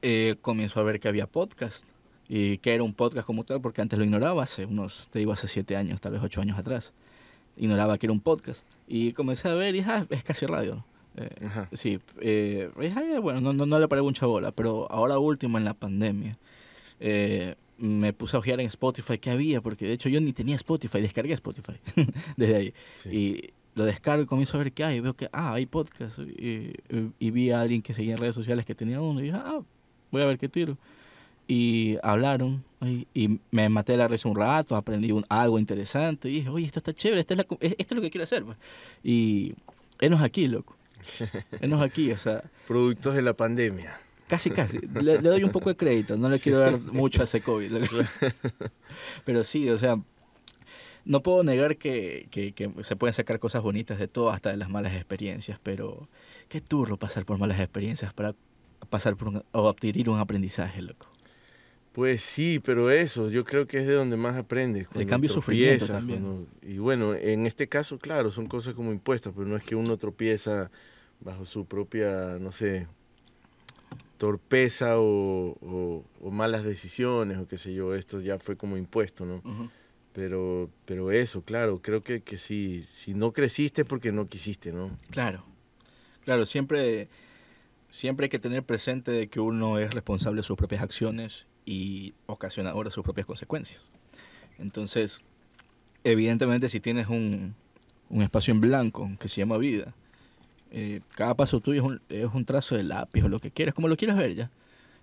[0.01, 1.85] eh, comenzó a ver que había podcast
[2.29, 5.31] y que era un podcast como tal, porque antes lo ignoraba, hace unos, te digo,
[5.31, 6.93] hace siete años, tal vez ocho años atrás.
[7.55, 8.65] Ignoraba que era un podcast.
[8.87, 10.83] Y comencé a ver y ah, es casi radio.
[11.15, 11.29] Eh,
[11.73, 12.69] sí, eh,
[13.21, 16.33] bueno, no, no, no, le paré mucha bola, pero ahora último en la pandemia.
[16.99, 20.55] Eh, me puse a ojear en Spotify qué había, porque de hecho yo ni tenía
[20.55, 21.73] Spotify, descargué Spotify
[22.37, 22.73] desde ahí.
[23.09, 24.99] Y lo descargo y comienzo a ver qué hay.
[24.99, 26.19] veo que, ah, hay podcast.
[26.19, 26.73] Y,
[27.19, 29.19] y, vi a alguien que seguía en redes sociales que tenía uno.
[29.19, 29.61] Y dije, ah,
[30.11, 30.77] voy a ver qué tiro
[31.47, 36.49] y hablaron y, me maté la risa un rato, aprendí un, algo interesante y dije,
[36.49, 38.43] oye, esto está chévere, esto es, esto es lo que quiero hacer.
[38.43, 38.57] Pues".
[39.03, 39.55] Y
[39.99, 40.75] enos aquí, loco.
[41.61, 42.43] Enos aquí, o sea.
[42.67, 43.97] Productos de la pandemia.
[44.27, 44.79] Casi, casi.
[44.79, 47.71] Le, doy un poco de crédito, no le quiero dar mucho a ese COVID.
[49.25, 49.97] Pero sí, o sea,
[51.05, 54.69] no puedo negar que, que, se pueden sacar cosas bonitas de todo, hasta de las
[54.69, 56.09] malas experiencias, pero
[56.49, 58.35] qué turro pasar por malas experiencias para
[58.89, 61.07] pasar por un, o adquirir un aprendizaje, loco.
[61.97, 64.87] Pues sí, pero eso, yo creo que es de donde más aprendes.
[64.93, 66.45] El cambio sufrimiento también.
[66.61, 69.97] y bueno, en este caso, claro, son cosas como impuestas, pero no es que uno
[69.97, 70.69] tropieza
[71.21, 72.85] bajo su propia, no sé,
[74.19, 79.41] torpeza o, malas decisiones o qué sé yo, esto ya fue como impuesto, ¿no?
[80.13, 84.71] Pero, pero eso, claro, creo que, que si, si no creciste es porque no quisiste,
[84.71, 84.95] ¿no?
[85.09, 85.43] Claro,
[86.25, 87.07] claro, siempre,
[87.89, 92.13] siempre hay que tener presente de que uno es responsable de sus propias acciones y
[92.27, 93.81] ocasionador de sus propias consecuencias.
[94.57, 95.23] Entonces,
[96.05, 97.55] evidentemente si tienes un,
[98.09, 99.93] un espacio en blanco que se llama vida,
[100.71, 103.75] eh, cada paso tuyo es un, es un, trazo de lápiz o lo que quieras,
[103.75, 104.49] como lo quieras ver ya.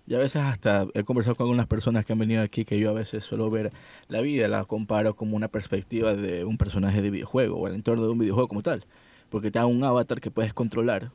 [0.07, 2.89] Y a veces hasta he conversado con algunas personas que han venido aquí que yo
[2.89, 3.71] a veces suelo ver
[4.07, 8.03] la vida, la comparo como una perspectiva de un personaje de videojuego o el entorno
[8.05, 8.85] de un videojuego como tal.
[9.29, 11.11] Porque te da un avatar que puedes controlar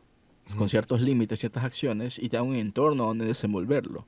[0.56, 4.06] con ciertos límites, ciertas acciones y te da un entorno donde desenvolverlo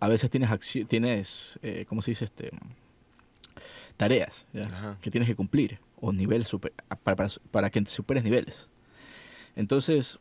[0.00, 0.50] a veces tienes,
[0.88, 2.24] tienes eh, ¿cómo se dice?
[2.24, 2.50] Este,
[3.96, 4.46] tareas
[5.02, 6.72] que tienes que cumplir o nivel super,
[7.02, 8.68] para, para, que superes niveles.
[9.54, 10.18] Entonces,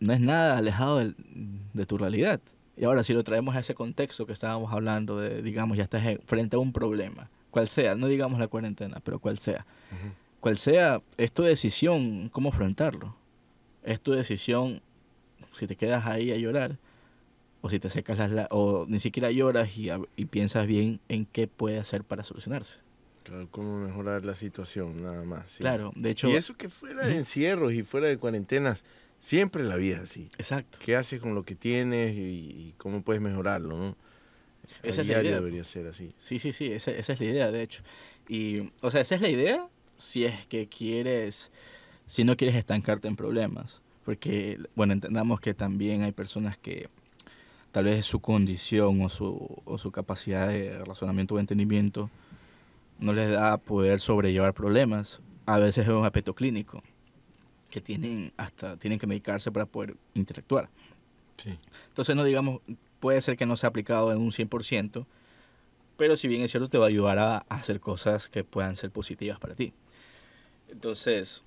[0.00, 2.40] no es nada alejado de, tu realidad.
[2.74, 6.02] Y ahora, si lo traemos a ese contexto que estábamos hablando, de, digamos, ya estás
[6.24, 9.66] frente a un problema, cual sea, no digamos la cuarentena, pero cual sea.
[10.40, 13.14] Cual sea, es tu decisión cómo afrontarlo.
[13.82, 14.80] Es tu decisión
[15.52, 16.78] si te quedas ahí a llorar
[17.62, 21.46] o si te secas las o ni siquiera lloras y, y, piensas bien en qué
[21.46, 22.78] puede hacer para solucionarse.
[23.22, 25.58] Claro, cómo mejorar la situación, nada más.
[25.58, 26.28] Claro, de hecho...
[26.28, 28.84] Y eso que fuera de encierros y fuera de cuarentenas,
[29.18, 30.28] siempre la vida así.
[30.38, 30.78] Exacto.
[30.84, 33.96] ¿Qué haces con lo que tienes y, cómo puedes mejorarlo, no?
[34.82, 35.36] Esa es la idea.
[35.36, 36.12] debería ser así.
[36.18, 37.82] Sí, sí, sí, esa, esa es la idea, de hecho.
[38.28, 41.52] Y, o sea, esa es la idea si es que quieres,
[42.06, 43.80] si no quieres estancarte en problemas.
[44.04, 46.88] Porque, bueno, entendamos que también hay personas que
[47.72, 52.10] tal vez su condición o su, o su capacidad de razonamiento o entendimiento
[52.98, 55.20] no les da poder sobrellevar problemas.
[55.46, 56.82] A veces es un aspecto clínico
[57.70, 60.68] que tienen hasta tienen que medicarse para poder interactuar.
[61.88, 62.60] Entonces no digamos,
[63.00, 65.06] puede ser que no sea aplicado en un 100%,
[65.96, 68.90] pero si bien es cierto te va a ayudar a hacer cosas que puedan ser
[68.90, 69.72] positivas para ti.
[70.68, 71.42] Entonces,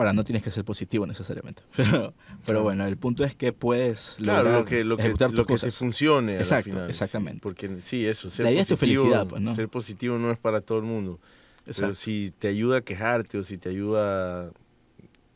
[0.00, 1.62] Ahora, no tienes que ser positivo necesariamente.
[1.76, 2.14] Pero,
[2.46, 5.70] pero bueno, el punto es que puedes claro, lo que, lo que, lo que te
[5.70, 7.40] funcione Exacto, final, exactamente.
[7.42, 9.54] porque sí, eso, ser La idea positivo, es tu felicidad, pues, ¿no?
[9.54, 11.20] Ser positivo no es para todo el mundo.
[11.66, 14.50] Pero si te ayuda a quejarte o si te ayuda,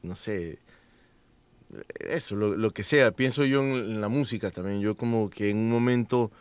[0.03, 0.61] no sé,
[2.01, 3.11] eso, lo, lo que sea.
[3.11, 4.81] Pienso yo en, la música también.
[4.81, 6.33] Yo como que en un momento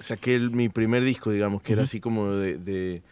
[0.00, 3.02] saqué mi primer disco, digamos, que era así como de,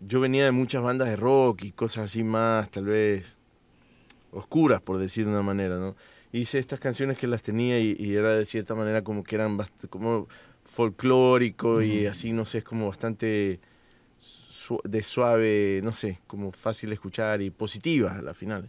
[0.00, 3.37] Yo venía de muchas bandas de rock y cosas así más, tal vez
[4.32, 5.96] oscuras, por decir de una manera, ¿no?
[6.32, 9.58] Hice estas canciones que las tenía y, era de cierta manera como que eran
[9.88, 10.28] como
[10.64, 13.60] folclórico y así, no sé, es como bastante
[14.84, 18.68] de suave, no sé, como fácil de escuchar y positiva a la final.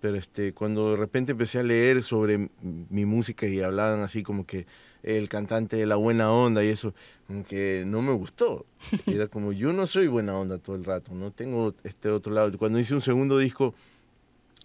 [0.00, 4.46] Pero este, cuando de repente empecé a leer sobre mi música y hablaban así como
[4.46, 4.66] que
[5.02, 6.94] el cantante de la buena onda y eso,
[7.26, 8.66] como que no me gustó.
[9.06, 12.56] era como, yo no soy buena onda todo el rato, no tengo este otro lado.
[12.58, 13.74] Cuando hice un segundo disco,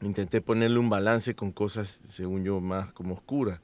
[0.08, 3.60] intenté ponerle un balance con cosas, según yo, más como oscuras,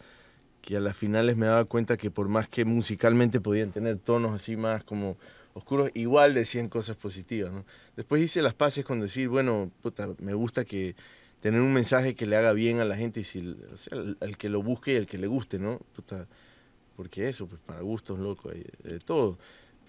[0.61, 4.33] que a las finales me daba cuenta que por más que musicalmente podían tener tonos
[4.33, 5.17] así más como
[5.53, 7.51] oscuros, igual decían cosas positivas.
[7.95, 10.95] Después hice las paces con decir, bueno, puta, me gusta que
[11.41, 14.49] tener un mensaje que le haga bien a la gente y si, o al, que
[14.49, 15.79] lo busque y al que le guste, ¿no?
[15.95, 16.27] Puta,
[16.95, 19.37] porque eso, pues para gustos, loco, de todo.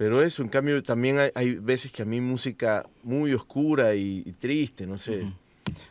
[0.01, 4.87] Pero eso, en cambio, también hay, veces que a mí música muy oscura y, triste,
[4.87, 5.31] no sé.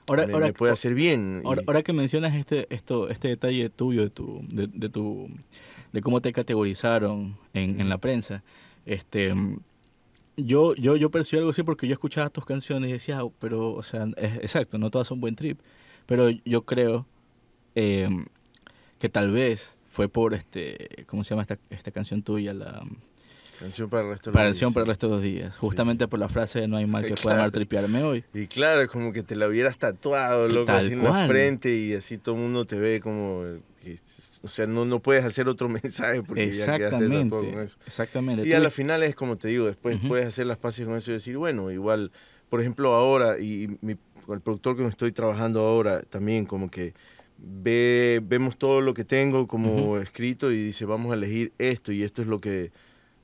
[0.07, 1.41] Ahora, me, ahora, puede hacer bien.
[1.45, 5.29] Ahora, que mencionas este, esto, este detalle tuyo de tu, de, tu,
[5.91, 8.43] de cómo te categorizaron en, en, la prensa,
[8.85, 9.33] este,
[10.37, 13.73] yo, yo, yo percibo algo así porque yo escuchaba tus canciones y decía, ah, pero,
[13.73, 15.59] o sea, es, exacto, no todas son buen trip,
[16.05, 17.05] pero yo creo
[17.75, 18.25] em,
[18.99, 22.53] que tal vez fue por este, ¿cómo se llama esta, esta canción tuya?
[22.53, 22.83] La
[23.59, 24.73] Canción para el resto de los días.
[24.73, 25.55] para el resto de los días.
[25.57, 28.23] Justamente por la frase de no hay mal que pueda mal tripearme hoy.
[28.33, 31.93] Y claro, es como que te la hubieras tatuado, loco, así en la frente y
[31.93, 33.43] así todo el mundo te ve como
[34.41, 37.77] o sea, no, no puedes hacer otro mensaje porque ya quedaste tatuado con eso.
[37.85, 38.47] Exactamente.
[38.47, 41.11] Y a la final es como te digo, después puedes hacer las paces con eso
[41.11, 42.11] y decir, bueno, igual,
[42.49, 43.95] por ejemplo, ahora, y mi,
[44.33, 46.93] el productor que me estoy trabajando ahora también como que
[47.37, 52.03] ve, vemos todo lo que tengo como escrito y dice, vamos a elegir esto y
[52.03, 52.71] esto es lo que,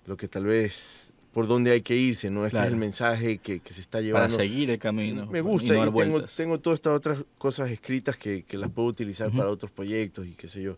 [0.05, 2.45] lo que tal vez por dónde hay que irse, ¿no?
[2.45, 4.37] Este es el mensaje que, que, se está llevando.
[4.37, 5.25] Para seguir el camino.
[5.25, 9.29] Me gusta y, tengo, tengo, todas estas otras cosas escritas que, que las puedo utilizar
[9.31, 10.77] para otros proyectos y qué sé yo.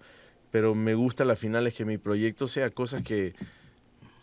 [0.49, 3.35] Pero me gusta al final es que mi proyecto sea cosas que,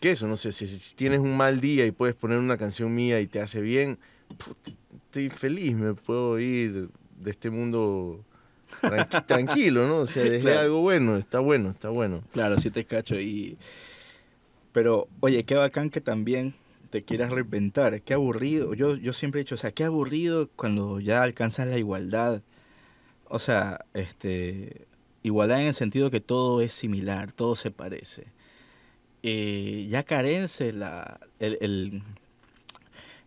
[0.01, 2.93] que eso, no sé, si, si, tienes un mal día y puedes poner una canción
[2.93, 3.97] mía y te hace bien,
[5.05, 8.25] estoy feliz, me puedo ir de este mundo
[9.25, 9.99] tranquilo, ¿no?
[9.99, 12.23] O sea, dejé algo bueno, está bueno, está bueno.
[12.33, 13.57] Claro, sí te cacho y
[14.75, 16.53] pero, oye, qué bacán que también
[16.89, 18.01] te quieras reinventar.
[18.01, 18.73] Qué aburrido.
[18.73, 22.41] Yo, yo siempre he dicho, o sea, qué aburrido cuando ya alcanzas la igualdad.
[23.29, 24.85] O sea, este,
[25.23, 28.25] igualdad en el sentido que todo es similar, todo se parece.
[29.23, 32.03] Eh, ya carece la, el, el,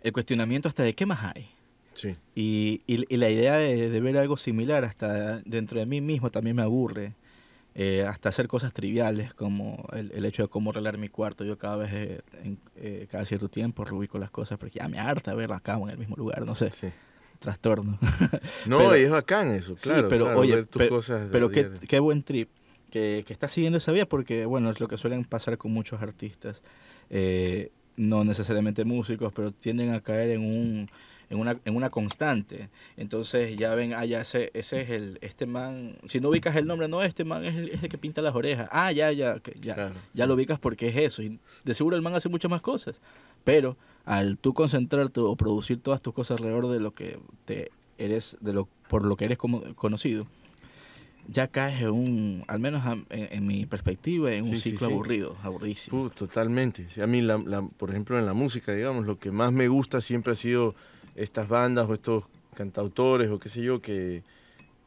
[0.03, 1.49] el, cuestionamiento hasta de qué más hay.
[1.95, 2.15] Sí.
[2.35, 6.57] Y, y, la idea de, de, ver algo similar hasta dentro de mí mismo también
[6.57, 7.15] me aburre.
[7.81, 11.45] Eh, hasta hacer cosas triviales como el, el, hecho de cómo arreglar mi cuarto.
[11.45, 14.99] Yo cada vez, eh, en, eh, cada cierto tiempo, rubico las cosas porque ya me
[14.99, 16.73] harta verla acá en el mismo lugar, no sé.
[17.39, 17.97] Trastorno.
[18.67, 20.09] No, pero, es bacán eso, claro.
[20.09, 22.51] pero claro, oye, ver tus cosas pero qué, qué, buen trip
[22.91, 26.03] que, que estás siguiendo esa vía porque, bueno, es lo que suelen pasar con muchos
[26.03, 26.63] artistas.
[27.97, 30.87] no necesariamente músicos, pero tienden a caer en un
[31.31, 32.69] en una, en una constante.
[32.97, 36.67] Entonces ya ven, ah, ya ese, ese es el, este man, si no ubicas el
[36.67, 38.69] nombre, no, este man es el, es el que pinta las orejas.
[38.73, 41.23] Ah, ya, ya, ya, ya lo ubicas porque es eso.
[41.23, 43.01] Y de seguro el man hace muchas más cosas.
[43.45, 48.37] Pero al tú concentrarte o producir todas tus cosas alrededor de lo que te eres,
[48.41, 50.27] de lo, por lo que eres como, conocido,
[51.27, 56.09] ya caes en un, al menos en, mi perspectiva, en un ciclo aburrido, aburridísimo.
[56.11, 56.87] totalmente.
[57.03, 60.01] a mí, la, la, por ejemplo, en la música, digamos, lo que más me gusta
[60.01, 60.75] siempre ha sido
[61.19, 64.23] estas bandas o estos cantautores o qué sé yo, que,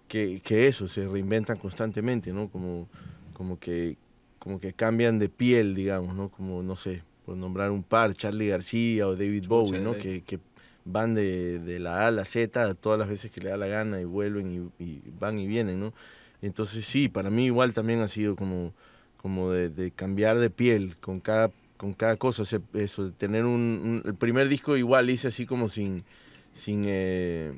[0.07, 2.49] que, eso, se reinventan constantemente, ¿no?
[2.49, 2.87] Como,
[3.33, 3.97] como, que,
[4.39, 6.29] como que cambian de piel, digamos, ¿no?
[6.29, 9.95] Como, no sé, por nombrar un par, Charlie García o David Bowie, ¿no?
[9.97, 10.39] Que, que
[10.83, 13.67] van de, de, la A a la Z todas las veces que le da la
[13.67, 15.93] gana y vuelven y, y van y vienen, ¿no?
[16.41, 18.73] Entonces sí, para mí igual también ha sido como,
[19.17, 21.51] como de, de cambiar de piel con cada
[21.81, 22.43] con cada cosa.
[22.43, 26.03] O sea, eso, tener un, El primer disco igual hice así como sin.
[26.53, 27.51] sin eh,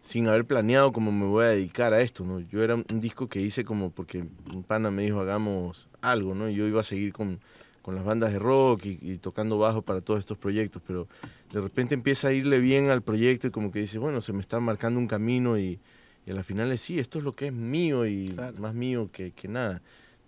[0.00, 2.40] sin haber planeado cómo me voy a dedicar a esto, ¿no?
[2.40, 6.48] Yo era un disco que hice como porque un pana me dijo hagamos algo, ¿no?
[6.48, 7.38] yo iba a seguir con,
[7.82, 11.06] con las bandas de rock y, tocando bajo para todos estos proyectos, pero
[11.52, 14.40] de repente empieza a irle bien al proyecto y como que dice, bueno, se me
[14.40, 15.78] está marcando un camino y,
[16.26, 19.08] y a la final es sí, esto es lo que es mío y más mío
[19.12, 19.82] que, que nada.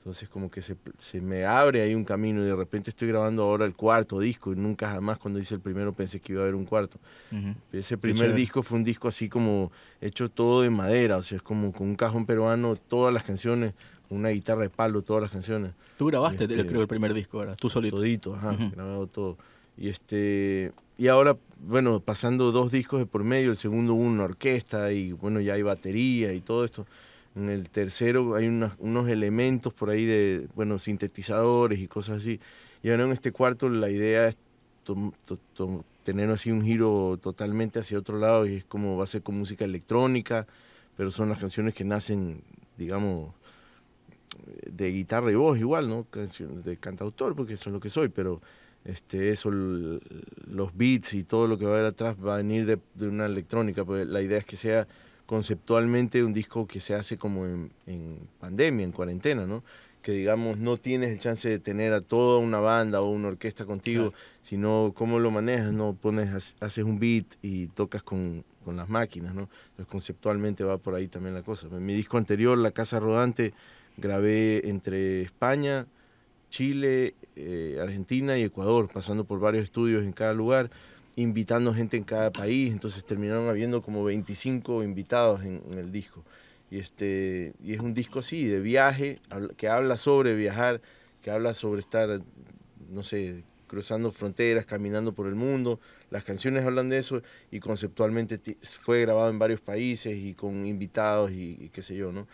[0.04, 3.42] Entonces como que se, se, me abre ahí un camino y de repente estoy grabando
[3.42, 6.44] ahora el cuarto disco y nunca jamás cuando hice el primero pensé que iba a
[6.44, 6.98] haber un cuarto.
[7.72, 11.42] Ese primer disco fue un disco así como hecho todo de madera, o sea, es
[11.42, 13.72] como con un cajón peruano, todas las canciones,
[14.10, 15.72] una guitarra de palo, todas las canciones.
[15.96, 17.96] Tú grabaste, este, creo, el primer disco, ahora, tú solito.
[17.96, 19.38] Todito, ajá, grabado todo.
[19.78, 24.92] Y este y ahora, bueno, pasando dos discos de por medio, el segundo una orquesta
[24.92, 26.84] y bueno, ya hay batería y todo esto
[27.36, 32.40] en el tercero hay unos elementos por ahí de, bueno, sintetizadores y cosas así.
[32.82, 34.36] Y ahora en este cuarto la idea es
[36.04, 39.38] tener así un giro totalmente hacia otro lado y es como va a ser con
[39.38, 40.46] música electrónica,
[40.96, 42.42] pero son las canciones que nacen,
[42.76, 43.32] digamos,
[44.66, 46.04] de guitarra y voz igual, ¿no?
[46.10, 48.40] Canciones de cantautor, porque eso es lo que soy, pero
[48.84, 52.66] este, eso, los beats y todo lo que va a haber atrás va a venir
[52.66, 54.86] de una electrónica, pues la idea es que sea
[55.26, 57.70] conceptualmente un disco que se hace como en,
[58.40, 59.62] pandemia, en cuarentena, ¿no?
[60.02, 63.64] Que digamos no tienes el chance de tener a toda una banda o una orquesta
[63.64, 64.12] contigo,
[64.42, 65.94] sino cómo lo manejas, ¿no?
[65.94, 69.48] Pones, haces un beat y tocas con, con las máquinas, ¿no?
[69.70, 71.68] Entonces conceptualmente va por ahí también la cosa.
[71.68, 73.54] En mi disco anterior, La Casa Rodante,
[73.96, 75.86] grabé entre España,
[76.50, 80.70] Chile, eh, Argentina y Ecuador, pasando por varios estudios en cada lugar
[81.16, 86.24] invitando gente en cada país, entonces terminaron habiendo como 25 invitados en, el disco.
[86.70, 89.18] Y, este, y es un disco así, de viaje,
[89.56, 90.80] que habla sobre viajar,
[91.22, 92.20] que habla sobre estar,
[92.90, 93.44] no sé,
[93.74, 95.80] cruzando fronteras, caminando por el mundo.
[96.10, 101.30] Las canciones hablan de eso y conceptualmente fue grabado en varios países y con invitados
[101.32, 102.26] y, qué sé yo, ¿no?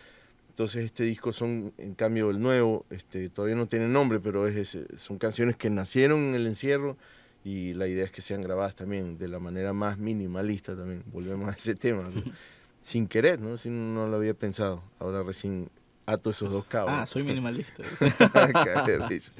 [0.51, 4.77] Entonces este disco son, en cambio, el nuevo, este, todavía no tiene nombre, pero es,
[4.97, 6.99] son canciones que nacieron en el encierro,
[7.45, 11.49] y la idea es que sean grabadas también de la manera más minimalista también, volvemos
[11.49, 12.11] a ese tema,
[12.83, 13.57] sin querer, ¿no?
[13.57, 15.71] Si no lo había pensado, ahora recién
[16.07, 16.93] ato esos dos cabos.
[16.95, 17.83] Ah, soy minimalista.
[18.87, 19.33] Qué risa.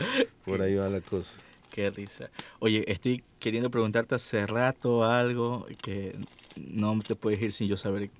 [0.45, 1.41] Por ahí va la cosa.
[1.71, 2.31] Qué risa.
[2.59, 6.17] Oye, estoy queriendo preguntarte hace rato algo que
[6.57, 8.11] no te puedes ir sin yo saber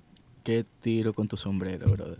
[0.43, 2.17] qué tiro con tu sombrero, brother.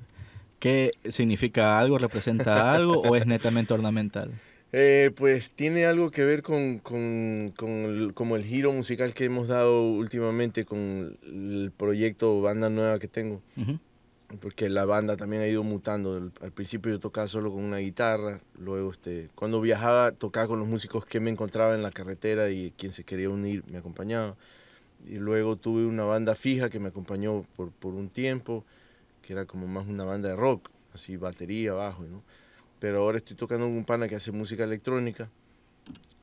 [0.59, 1.97] ¿Qué significa algo?
[1.97, 4.32] ¿Representa algo o es netamente ornamental?
[4.74, 9.26] Eh, pues tiene algo que ver con, con, con el, como el giro musical que
[9.26, 13.41] hemos dado últimamente con el proyecto Banda Nueva que tengo.
[14.39, 16.15] Porque la banda también ha ido mutando.
[16.15, 20.59] Al- Al principio yo tocaba solo con una guitarra, luego este, cuando viajaba tocaba con
[20.59, 24.38] los músicos que me encontraba en la carretera y quien se quería unir me acompañaba.
[25.05, 28.63] Y luego tuve una banda fija que me acompañó por, por un tiempo,
[29.22, 32.22] que era como más una banda de rock, así batería, bajo, ¿no?
[32.82, 35.29] Pero ahora estoy tocando con un pana que hace música electrónica,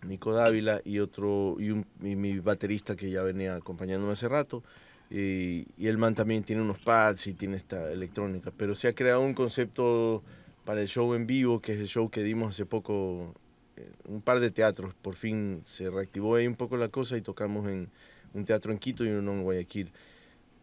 [0.04, 4.64] Nico Dávila, y otro, y, un, y mi baterista que ya venía acompañándome hace rato.
[5.08, 8.50] Y, y el man también tiene unos pads y tiene esta electrónica.
[8.56, 10.24] Pero se ha creado un concepto
[10.64, 13.36] para el show en vivo, que es el show que dimos hace poco,
[13.76, 14.94] eh, un par de teatros.
[14.94, 17.88] Por fin se reactivó ahí un poco la cosa y tocamos en
[18.34, 19.92] un teatro en Quito y uno en Guayaquil.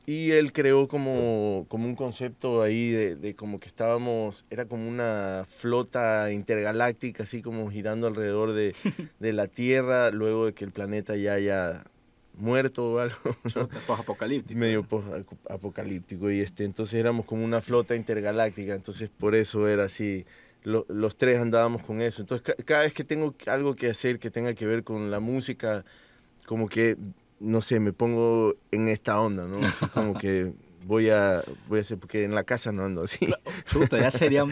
[0.07, 4.87] Y él creó como, como un concepto ahí de, de como que estábamos, era como
[4.87, 8.75] una flota intergaláctica, así como girando alrededor de,
[9.19, 11.83] de la Tierra, luego de que el planeta ya haya
[12.37, 13.15] muerto o algo.
[13.55, 13.67] ¿no?
[13.87, 14.59] Post-apocalíptico.
[14.59, 20.25] medio post-apocalíptico y este entonces éramos como una flota intergaláctica entonces por eso era así
[20.63, 24.19] lo- los tres andábamos con eso entonces ca- cada vez que tengo algo que hacer
[24.19, 25.85] que tenga que ver con la música
[26.45, 26.97] como que
[27.39, 30.53] no sé me pongo en esta onda no Así como que
[30.85, 33.27] voy a voy a hacer porque en la casa no ando así
[33.67, 34.45] Chuta, ya sería,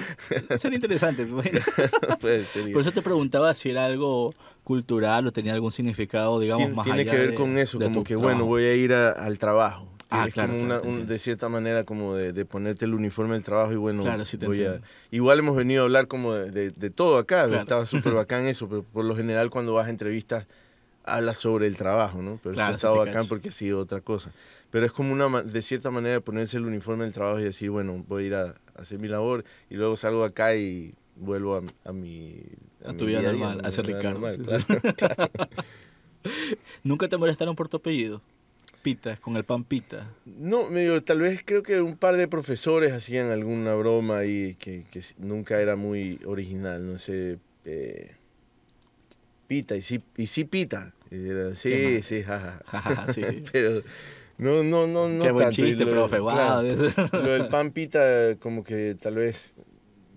[0.57, 1.25] sería interesante.
[1.25, 1.59] bueno.
[2.19, 2.71] Puede ser.
[2.71, 6.83] Por eso te preguntaba si era algo cultural o tenía algún significado, digamos, Tien- más
[6.85, 9.37] tiene allá que ver de- con eso, como que bueno, voy a ir a- al
[9.37, 9.87] trabajo.
[10.09, 11.13] Ah, es claro, como claro, una- te un- entiendo.
[11.13, 14.37] de cierta manera como de, de ponerte el uniforme del trabajo y bueno, Claro, sí
[14.37, 14.79] te voy a...
[15.11, 18.83] Igual hemos venido a hablar como de, de- todo acá, estaba súper bacán eso, pero
[18.83, 20.47] por lo general cuando vas a entrevistas
[21.03, 22.39] hablas sobre el trabajo, ¿no?
[22.41, 24.31] Pero Claro, esto está bacán porque ha sido otra cosa.
[24.71, 28.03] Pero es como una, de cierta manera ponerse el uniforme del trabajo y decir, bueno,
[28.07, 31.93] voy a ir a, hacer mi labor y luego salgo acá y vuelvo a, a
[31.93, 32.41] mi...
[32.85, 34.19] A tu vida normal, a ser Ricardo.
[34.19, 35.31] normal, claro, claro.
[36.83, 38.21] ¿Nunca te molestaron por tu apellido?
[38.81, 40.09] Pita, con el pan pita.
[40.25, 44.83] No, medio, tal vez creo que un par de profesores hacían alguna broma ahí que,
[45.19, 47.39] nunca era muy original, no sé.
[47.63, 48.15] eh,
[49.47, 50.93] pita, y sí, y sí pita.
[51.11, 52.61] Y era, Qué sí, sí, jaja.
[52.65, 53.21] Jajaja, sí.
[53.51, 53.81] Pero
[54.37, 55.61] no, no, no, no Qué buen tanto.
[55.65, 56.61] chiste, lo- profe, claro,
[57.23, 59.55] lo del pan pita, como que tal vez,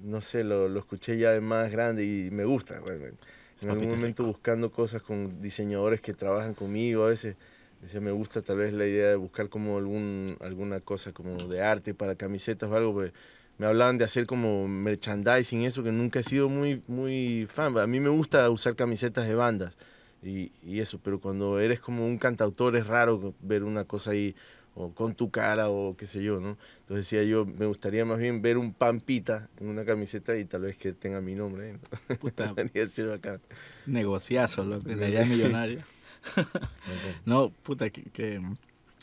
[0.02, 3.18] no sé, lo, lo escuché ya de más grande y me gusta realmente.
[3.62, 7.36] En algún momento buscando cosas con diseñadores que trabajan conmigo, a veces
[7.80, 11.62] decía, me gusta tal vez la idea de buscar como algún, alguna cosa como de
[11.62, 13.12] arte para camisetas o algo, porque
[13.58, 17.76] me hablaban de hacer como merchandising, eso que nunca he sido muy, muy fan.
[17.78, 19.76] A mí me gusta usar camisetas de bandas
[20.22, 24.34] y, y eso, pero cuando eres como un cantautor es raro ver una cosa ahí
[24.74, 26.58] o con tu cara o qué sé yo, ¿no?
[26.80, 30.62] Entonces decía yo, me gustaría más bien ver un pampita en una camiseta y tal
[30.62, 31.70] vez que tenga mi nombre.
[31.70, 31.72] ahí,
[32.08, 32.16] ¿no?
[32.18, 32.52] Puta,
[33.08, 33.40] bacán.
[33.86, 34.88] negociazo, loco.
[34.88, 35.84] La idea millonaria.
[37.24, 38.42] No, puta, qué, qué,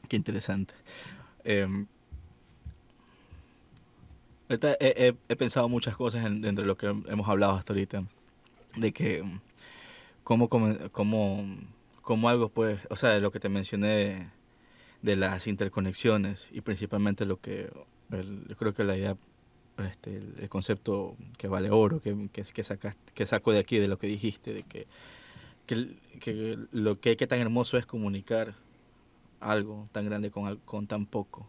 [0.09, 0.73] qué interesante.
[1.45, 1.85] Eh,
[4.53, 7.73] ahorita he, he- he pensado muchas cosas en- dentro de lo que hemos hablado hasta
[7.73, 8.03] ahorita.
[8.75, 9.39] De que mm,
[10.23, 10.49] cómo,
[10.91, 11.45] cómo,
[12.01, 14.29] cómo algo pues, o sea, de lo que te mencioné
[15.01, 17.71] de, las interconexiones y principalmente lo que,
[18.11, 19.17] el- yo creo que la idea,
[19.77, 23.87] este, el, concepto que vale oro, que, que, que, sacaste- que saco de aquí, de
[23.87, 24.87] lo que dijiste, de que
[25.65, 28.53] que, que lo que, que tan hermoso es comunicar
[29.39, 31.47] algo tan grande con, con tan poco.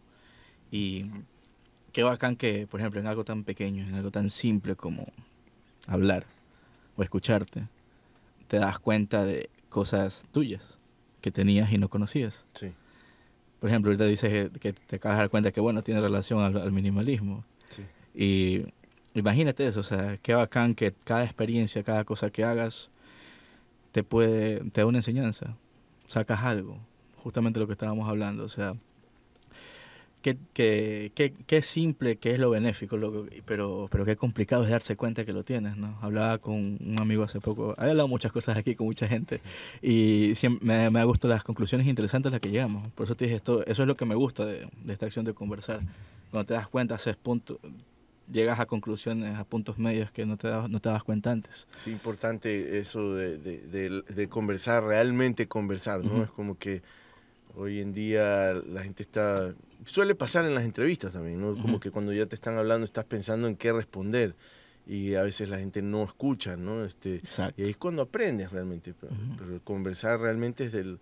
[0.71, 1.05] Y
[1.95, 5.07] qué bacán que, por ejemplo, en algo tan pequeño, en algo tan simple como
[5.87, 6.25] hablar
[6.97, 7.69] o escucharte,
[8.49, 10.61] te das cuenta de cosas tuyas
[11.21, 12.43] que tenías y no conocías.
[12.53, 12.73] Sí,
[13.61, 16.57] Por ejemplo, ahorita dices que, te acabas de dar cuenta que, bueno, tiene relación al,
[16.57, 17.45] al minimalismo.
[17.69, 17.85] sí.
[18.13, 18.65] Y
[19.13, 22.89] imagínate eso, o sea, qué bacán que cada experiencia, cada cosa que hagas,
[23.93, 25.55] te puede, te da una enseñanza,
[26.07, 26.77] sacas algo,
[27.23, 28.73] justamente lo que estábamos hablando, o sea,
[30.25, 34.71] qué, qué, qué, qué simple que es lo benéfico, loco, pero, pero qué complicado es
[34.71, 35.99] darse cuenta que lo tienes, ¿no?
[36.01, 39.39] Hablaba con un amigo hace poco, he hablado muchas cosas aquí con mucha gente
[39.83, 43.13] y siempre me, me ha gustado las conclusiones interesantes a las que llegamos, por eso
[43.15, 45.81] te dije, esto, eso es lo que me gusta de, de esta acción de conversar,
[46.31, 47.59] cuando te das cuenta, haces punto,
[48.31, 51.67] llegas a conclusiones, a puntos medios que no te, dabas- no te das cuenta antes.
[51.75, 56.13] Sí, importante eso de, de, de- conversar, realmente conversar, ¿no?
[56.13, 56.23] Ujú.
[56.23, 56.81] Es como que
[57.55, 59.53] hoy en día la gente está...
[59.85, 61.55] Suele pasar en las entrevistas también, ¿no?
[61.61, 64.35] Como que cuando ya te están hablando estás pensando en qué responder
[64.87, 66.85] y a veces la gente no escucha, ¿no?
[66.85, 67.61] Este, Exacto.
[67.61, 70.99] y ahí es cuando aprendes realmente, pero, conversar realmente es del...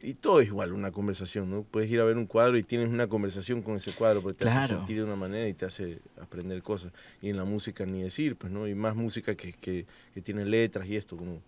[0.00, 1.62] Y todo es igual una conversación, ¿no?
[1.64, 4.48] Puedes ir a ver un cuadro y tienes una conversación con ese cuadro porque te
[4.48, 6.92] hace sentir de una manera y te hace aprender cosas.
[7.20, 8.68] Y en la música ni decir, pues, ¿no?
[8.68, 11.40] Y más música que, que, que tiene letras y esto, como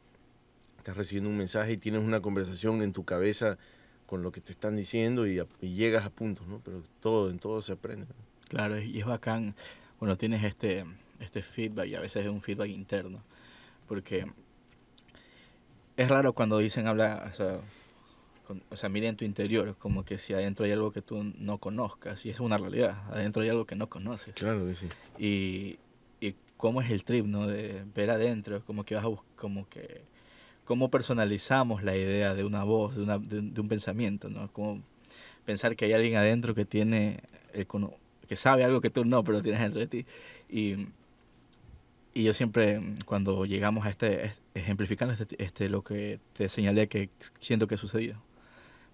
[0.78, 3.56] estás recibiendo un mensaje y tienes una conversación en tu cabeza
[4.10, 6.60] con lo que te están diciendo y, a- y llegas a puntos, ¿no?
[6.64, 8.06] Pero todo, en todo se aprende.
[8.08, 8.14] ¿no?
[8.48, 9.54] Claro, y es bacán
[10.00, 10.84] cuando tienes este,
[11.20, 13.22] este feedback y a veces es un feedback interno.
[13.86, 14.26] Porque
[15.96, 17.60] es raro cuando dicen, habla, o sea,
[18.48, 21.22] con- o sea, mira en tu interior, como que si adentro hay algo que tú
[21.38, 24.34] no conozcas, y es una realidad, adentro hay algo que no conoces.
[24.34, 24.88] Claro que sí.
[25.20, 25.78] Y,
[26.20, 27.46] y cómo es el trip, ¿no?
[27.46, 30.02] De ver adentro, como que vas a como que,
[30.70, 34.52] cómo personalizamos la idea de una voz, de, una, de, de un pensamiento, ¿no?
[34.52, 34.80] Como
[35.44, 37.66] pensar que hay alguien adentro que tiene, el
[38.28, 40.06] que sabe algo que tú no, pero tienes dentro de ti.
[40.48, 40.86] Y,
[42.14, 46.86] y yo siempre, cuando llegamos a este, es- ejemplificando este, este, lo que te señalé
[46.86, 47.10] que
[47.40, 48.22] siento que sucedió.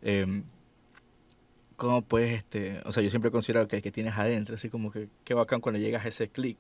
[0.01, 0.45] Eh,
[1.77, 4.91] ¿Cómo puedes, este, o sea, yo siempre considero que el que tienes adentro, así como
[4.91, 6.57] que qué bacán cuando llegas a ese clic,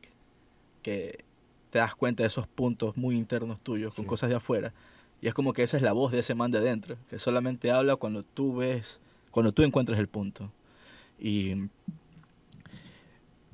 [0.82, 1.24] que
[1.70, 4.08] te das cuenta de esos puntos muy internos tuyos, con Sí.
[4.10, 4.74] cosas de afuera,
[5.20, 7.70] y es como que esa es la voz de ese man de adentro, que solamente
[7.70, 9.00] habla cuando tú ves,
[9.30, 10.50] cuando tú encuentras el punto.
[11.18, 11.54] Y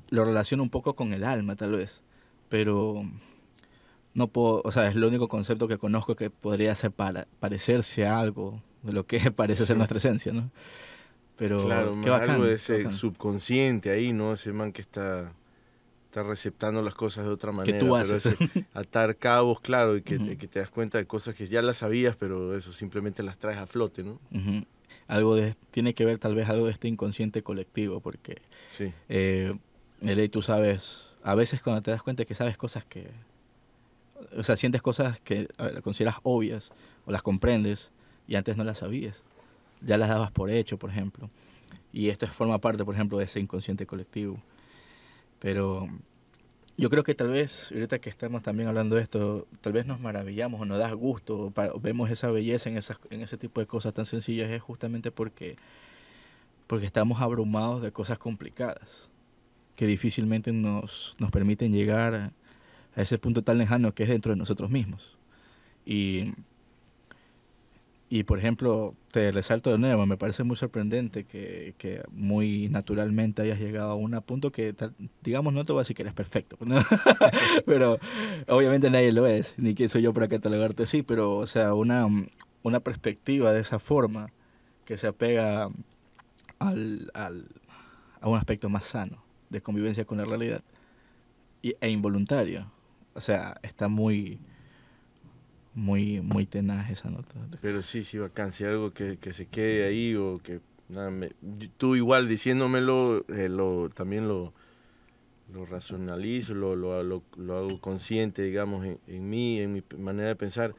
[0.09, 2.01] lo relaciono un poco con el alma, tal vez,
[2.49, 3.03] pero
[4.13, 8.05] no puedo, o sea, es el único concepto que conozco que podría ser para parecerse
[8.05, 9.77] a algo de lo que parece ser Sí.
[9.77, 10.51] nuestra esencia, ¿no?
[11.35, 12.93] Pero claro, qué bacán, algo de ese bacán.
[12.93, 14.33] subconsciente ahí, ¿no?
[14.33, 15.33] Ese man que está,
[16.13, 17.79] está receptando las cosas de otra manera.
[17.79, 18.25] tú pero haces.
[18.27, 21.77] ese atar cabos, claro, y que, que te das cuenta de cosas que ya las
[21.77, 24.19] sabías, pero eso simplemente las traes a flote, ¿no?
[25.07, 29.55] Algo de, tiene que ver tal vez algo de este inconsciente colectivo, porque Sí, eh,
[30.01, 33.09] ley tú sabes, a veces cuando te das cuenta que sabes cosas que,
[34.37, 36.71] o sea, sientes cosas que ver, consideras obvias
[37.07, 37.89] o las comprendes
[38.27, 39.23] y antes no las sabías,
[39.81, 41.31] ya las dabas por hecho, por ejemplo.
[41.91, 44.39] Y esto es- forma parte, por ejemplo, de ese inconsciente colectivo.
[45.43, 45.89] Pero
[46.77, 49.99] yo creo que tal vez, ahorita que estamos también hablando de esto, tal vez nos
[49.99, 53.67] maravillamos o nos da gusto, o vemos esa belleza en, esas, en ese tipo de
[53.67, 55.57] cosas tan sencillas, es justamente porque,
[56.65, 59.09] porque estamos abrumados de cosas complicadas
[59.75, 62.31] que difícilmente nos, nos permiten llegar a,
[62.95, 65.17] a ese punto tan lejano que es dentro de nosotros mismos.
[65.85, 66.35] Y,
[68.13, 73.41] y por ejemplo, te resalto de nuevo, me parece muy sorprendente que, que muy naturalmente
[73.41, 74.75] hayas llegado a un punto que,
[75.23, 76.79] digamos, no te voy a decir que eres perfecto, ¿no?
[77.65, 77.97] pero
[78.47, 82.05] obviamente nadie lo es, ni quién soy yo para catalogarte así, pero, o sea, una,
[82.61, 84.27] una perspectiva de esa forma
[84.85, 85.69] que se apega
[86.59, 87.47] al, al,
[88.21, 90.61] a un aspecto más sano de convivencia con la realidad
[91.63, 92.71] e involuntario.
[93.15, 94.39] O sea, está muy,
[95.75, 97.33] muy, muy tenaz esa nota.
[97.61, 98.51] pero sí, sí, bacán.
[98.51, 100.59] Si algo que, que se quede ahí o que...
[100.89, 101.31] Nada, me-
[101.77, 104.53] tú igual diciéndomelo, eh, lo, también lo,
[105.51, 110.27] lo racionalizo, lo, lo, lo, lo hago consciente, digamos, en, en mí, en mi manera
[110.29, 110.75] de pensar,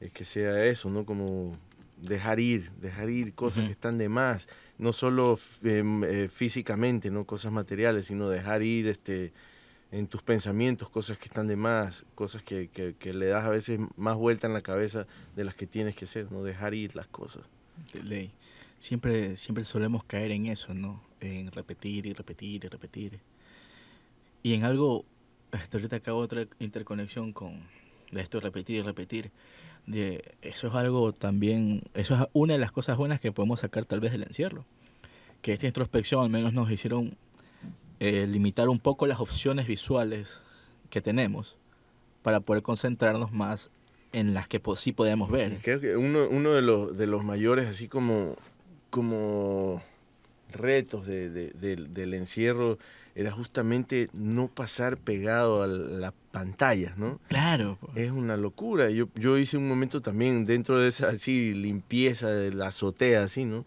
[0.00, 1.04] es que sea eso, ¿no?
[1.04, 1.52] Como
[2.00, 3.66] dejar ir, dejar ir cosas Ujú.
[3.66, 8.88] que están de más, no solo em, eh, físicamente, no cosas materiales, sino dejar ir
[8.88, 9.32] este
[9.92, 13.78] en tus pensamientos cosas que están de más, cosas que, que, le das a veces
[13.96, 17.06] más vuelta en la cabeza de las que tienes que ser, no dejar ir las
[17.06, 17.42] cosas.
[17.92, 18.30] de ley.
[18.78, 21.02] Siempre, siempre solemos caer en eso, ¿no?
[21.20, 23.20] En repetir y repetir y repetir.
[24.42, 25.04] Y en algo,
[25.52, 27.62] hasta ahorita acabo otra interconexión con
[28.12, 29.30] de esto repetir y repetir.
[29.86, 33.84] De, eso es algo también, eso es una de las cosas buenas que podemos sacar
[33.84, 34.64] tal vez del encierro.
[35.42, 37.16] Que esta introspección al menos nos hicieron
[38.04, 40.40] eh, limitar un poco las opciones visuales
[40.90, 41.56] que tenemos
[42.22, 43.70] para poder concentrarnos más
[44.12, 45.52] en las que sí podemos ver.
[45.56, 48.36] Sí, creo que uno, uno de, los, de los mayores, así como,
[48.90, 49.82] como
[50.52, 52.78] retos de, de- del- del encierro,
[53.14, 57.20] era justamente no pasar pegado a las pantallas, ¿no?
[57.28, 57.78] Claro.
[57.94, 58.90] Es una locura.
[58.90, 63.44] Yo, yo hice un momento también dentro de esa así limpieza de la azotea, así,
[63.44, 63.64] ¿no?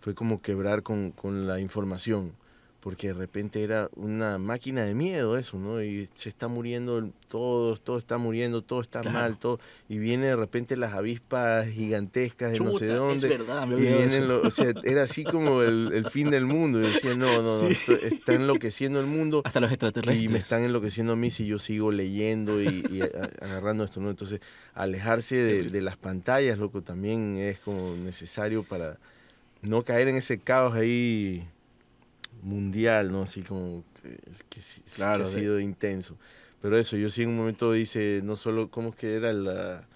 [0.00, 2.32] Fue como quebrar con, con la información,
[2.80, 5.82] porque de repente era una máquina de miedo eso, ¿no?
[5.82, 9.18] Y se está muriendo todo, todo está muriendo, todo está Claro.
[9.18, 9.60] mal, todo.
[9.88, 13.26] Y viene de repente las avispas gigantescas de no sé Chuta, dónde.
[13.32, 16.46] Es verdad, me Y vienen lo- o sea, era así como el, el fin del
[16.46, 16.78] mundo.
[16.80, 17.92] Y decía, no, no, no, Sí.
[18.02, 19.42] está enloqueciendo el mundo.
[19.44, 20.22] Hasta los extraterrestres.
[20.22, 23.02] Y me están enloqueciendo a mí si yo sigo leyendo y, y
[23.42, 24.08] agarrando esto, ¿no?
[24.08, 24.40] Entonces,
[24.74, 28.96] alejarse de, de las pantallas, loco, también es como necesario para,
[29.62, 31.46] no caer en ese caos ahí
[32.42, 33.22] mundial, ¿no?
[33.22, 34.18] Así como que,
[34.94, 36.16] claro, ha sido intenso.
[36.60, 39.86] Pero eso, yo sí en un momento dice, no solo, ¿cómo es que era la...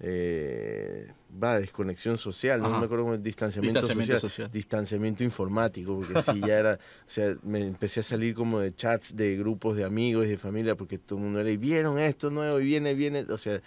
[0.00, 1.10] Eh,
[1.42, 6.74] va, desconexión social, no me acuerdo cómo distanciamiento, social, distanciamiento informático, porque sí ya era,
[6.74, 10.36] o sea, me empecé a salir como de chats de grupos de amigos y de
[10.36, 13.60] familia, porque todo el mundo era, y vieron esto nuevo, y viene, viene, o sea,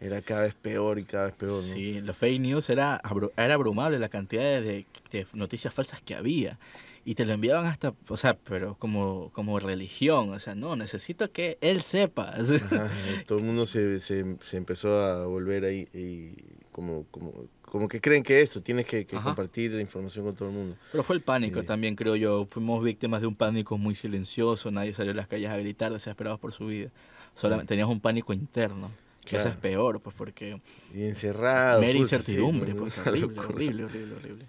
[0.00, 1.62] era cada vez peor y cada vez peor.
[1.62, 3.00] Sí, los fake news era,
[3.36, 6.58] era abrumable la cantidad de, de, noticias falsas que había.
[7.04, 11.30] Y te lo enviaban hasta, o sea, pero como, como religión, o sea, no, necesito
[11.32, 12.34] que él sepa.
[13.26, 16.34] todo el mundo se, se, se, empezó a volver ahí y
[16.72, 17.32] como, como,
[17.62, 20.76] como que creen que eso, tienes que, compartir la información con todo el mundo.
[20.92, 22.44] Pero fue el pánico también, creo yo.
[22.44, 26.38] Fuimos víctimas de un pánico muy silencioso, nadie salió a las calles a gritar desesperados
[26.40, 26.90] por su vida.
[27.34, 28.90] Solamente tenías un pánico interno.
[29.24, 30.58] Que eso es peor, pues porque...
[30.94, 31.80] Y encerrado.
[31.82, 34.44] Mera incertidumbre, pues horrible, horrible, horrible, horrible.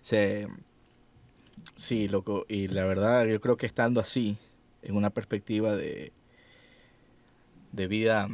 [0.00, 0.48] Se,
[1.74, 2.46] sí, loco.
[2.48, 4.36] Y la verdad, yo creo que estando así,
[4.82, 6.12] en una perspectiva de,
[7.72, 8.28] de vida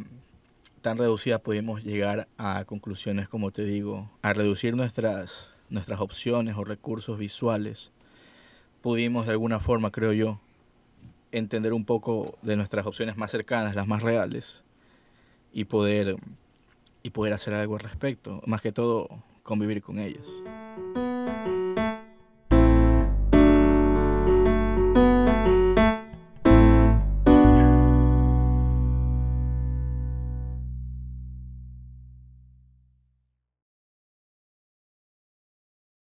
[0.83, 6.65] tan reducida, podemos llegar a conclusiones, como te digo, a reducir nuestras, nuestras opciones o
[6.65, 7.91] recursos visuales.
[8.83, 10.41] Pudimos de alguna forma, creo yo,
[11.31, 14.63] entender un poco de nuestras opciones más cercanas, las más reales,
[15.53, 16.17] y poder,
[17.03, 18.43] y poder hacer algo al respecto.
[18.47, 19.09] Más que todo,
[19.43, 20.27] convivir con ellos.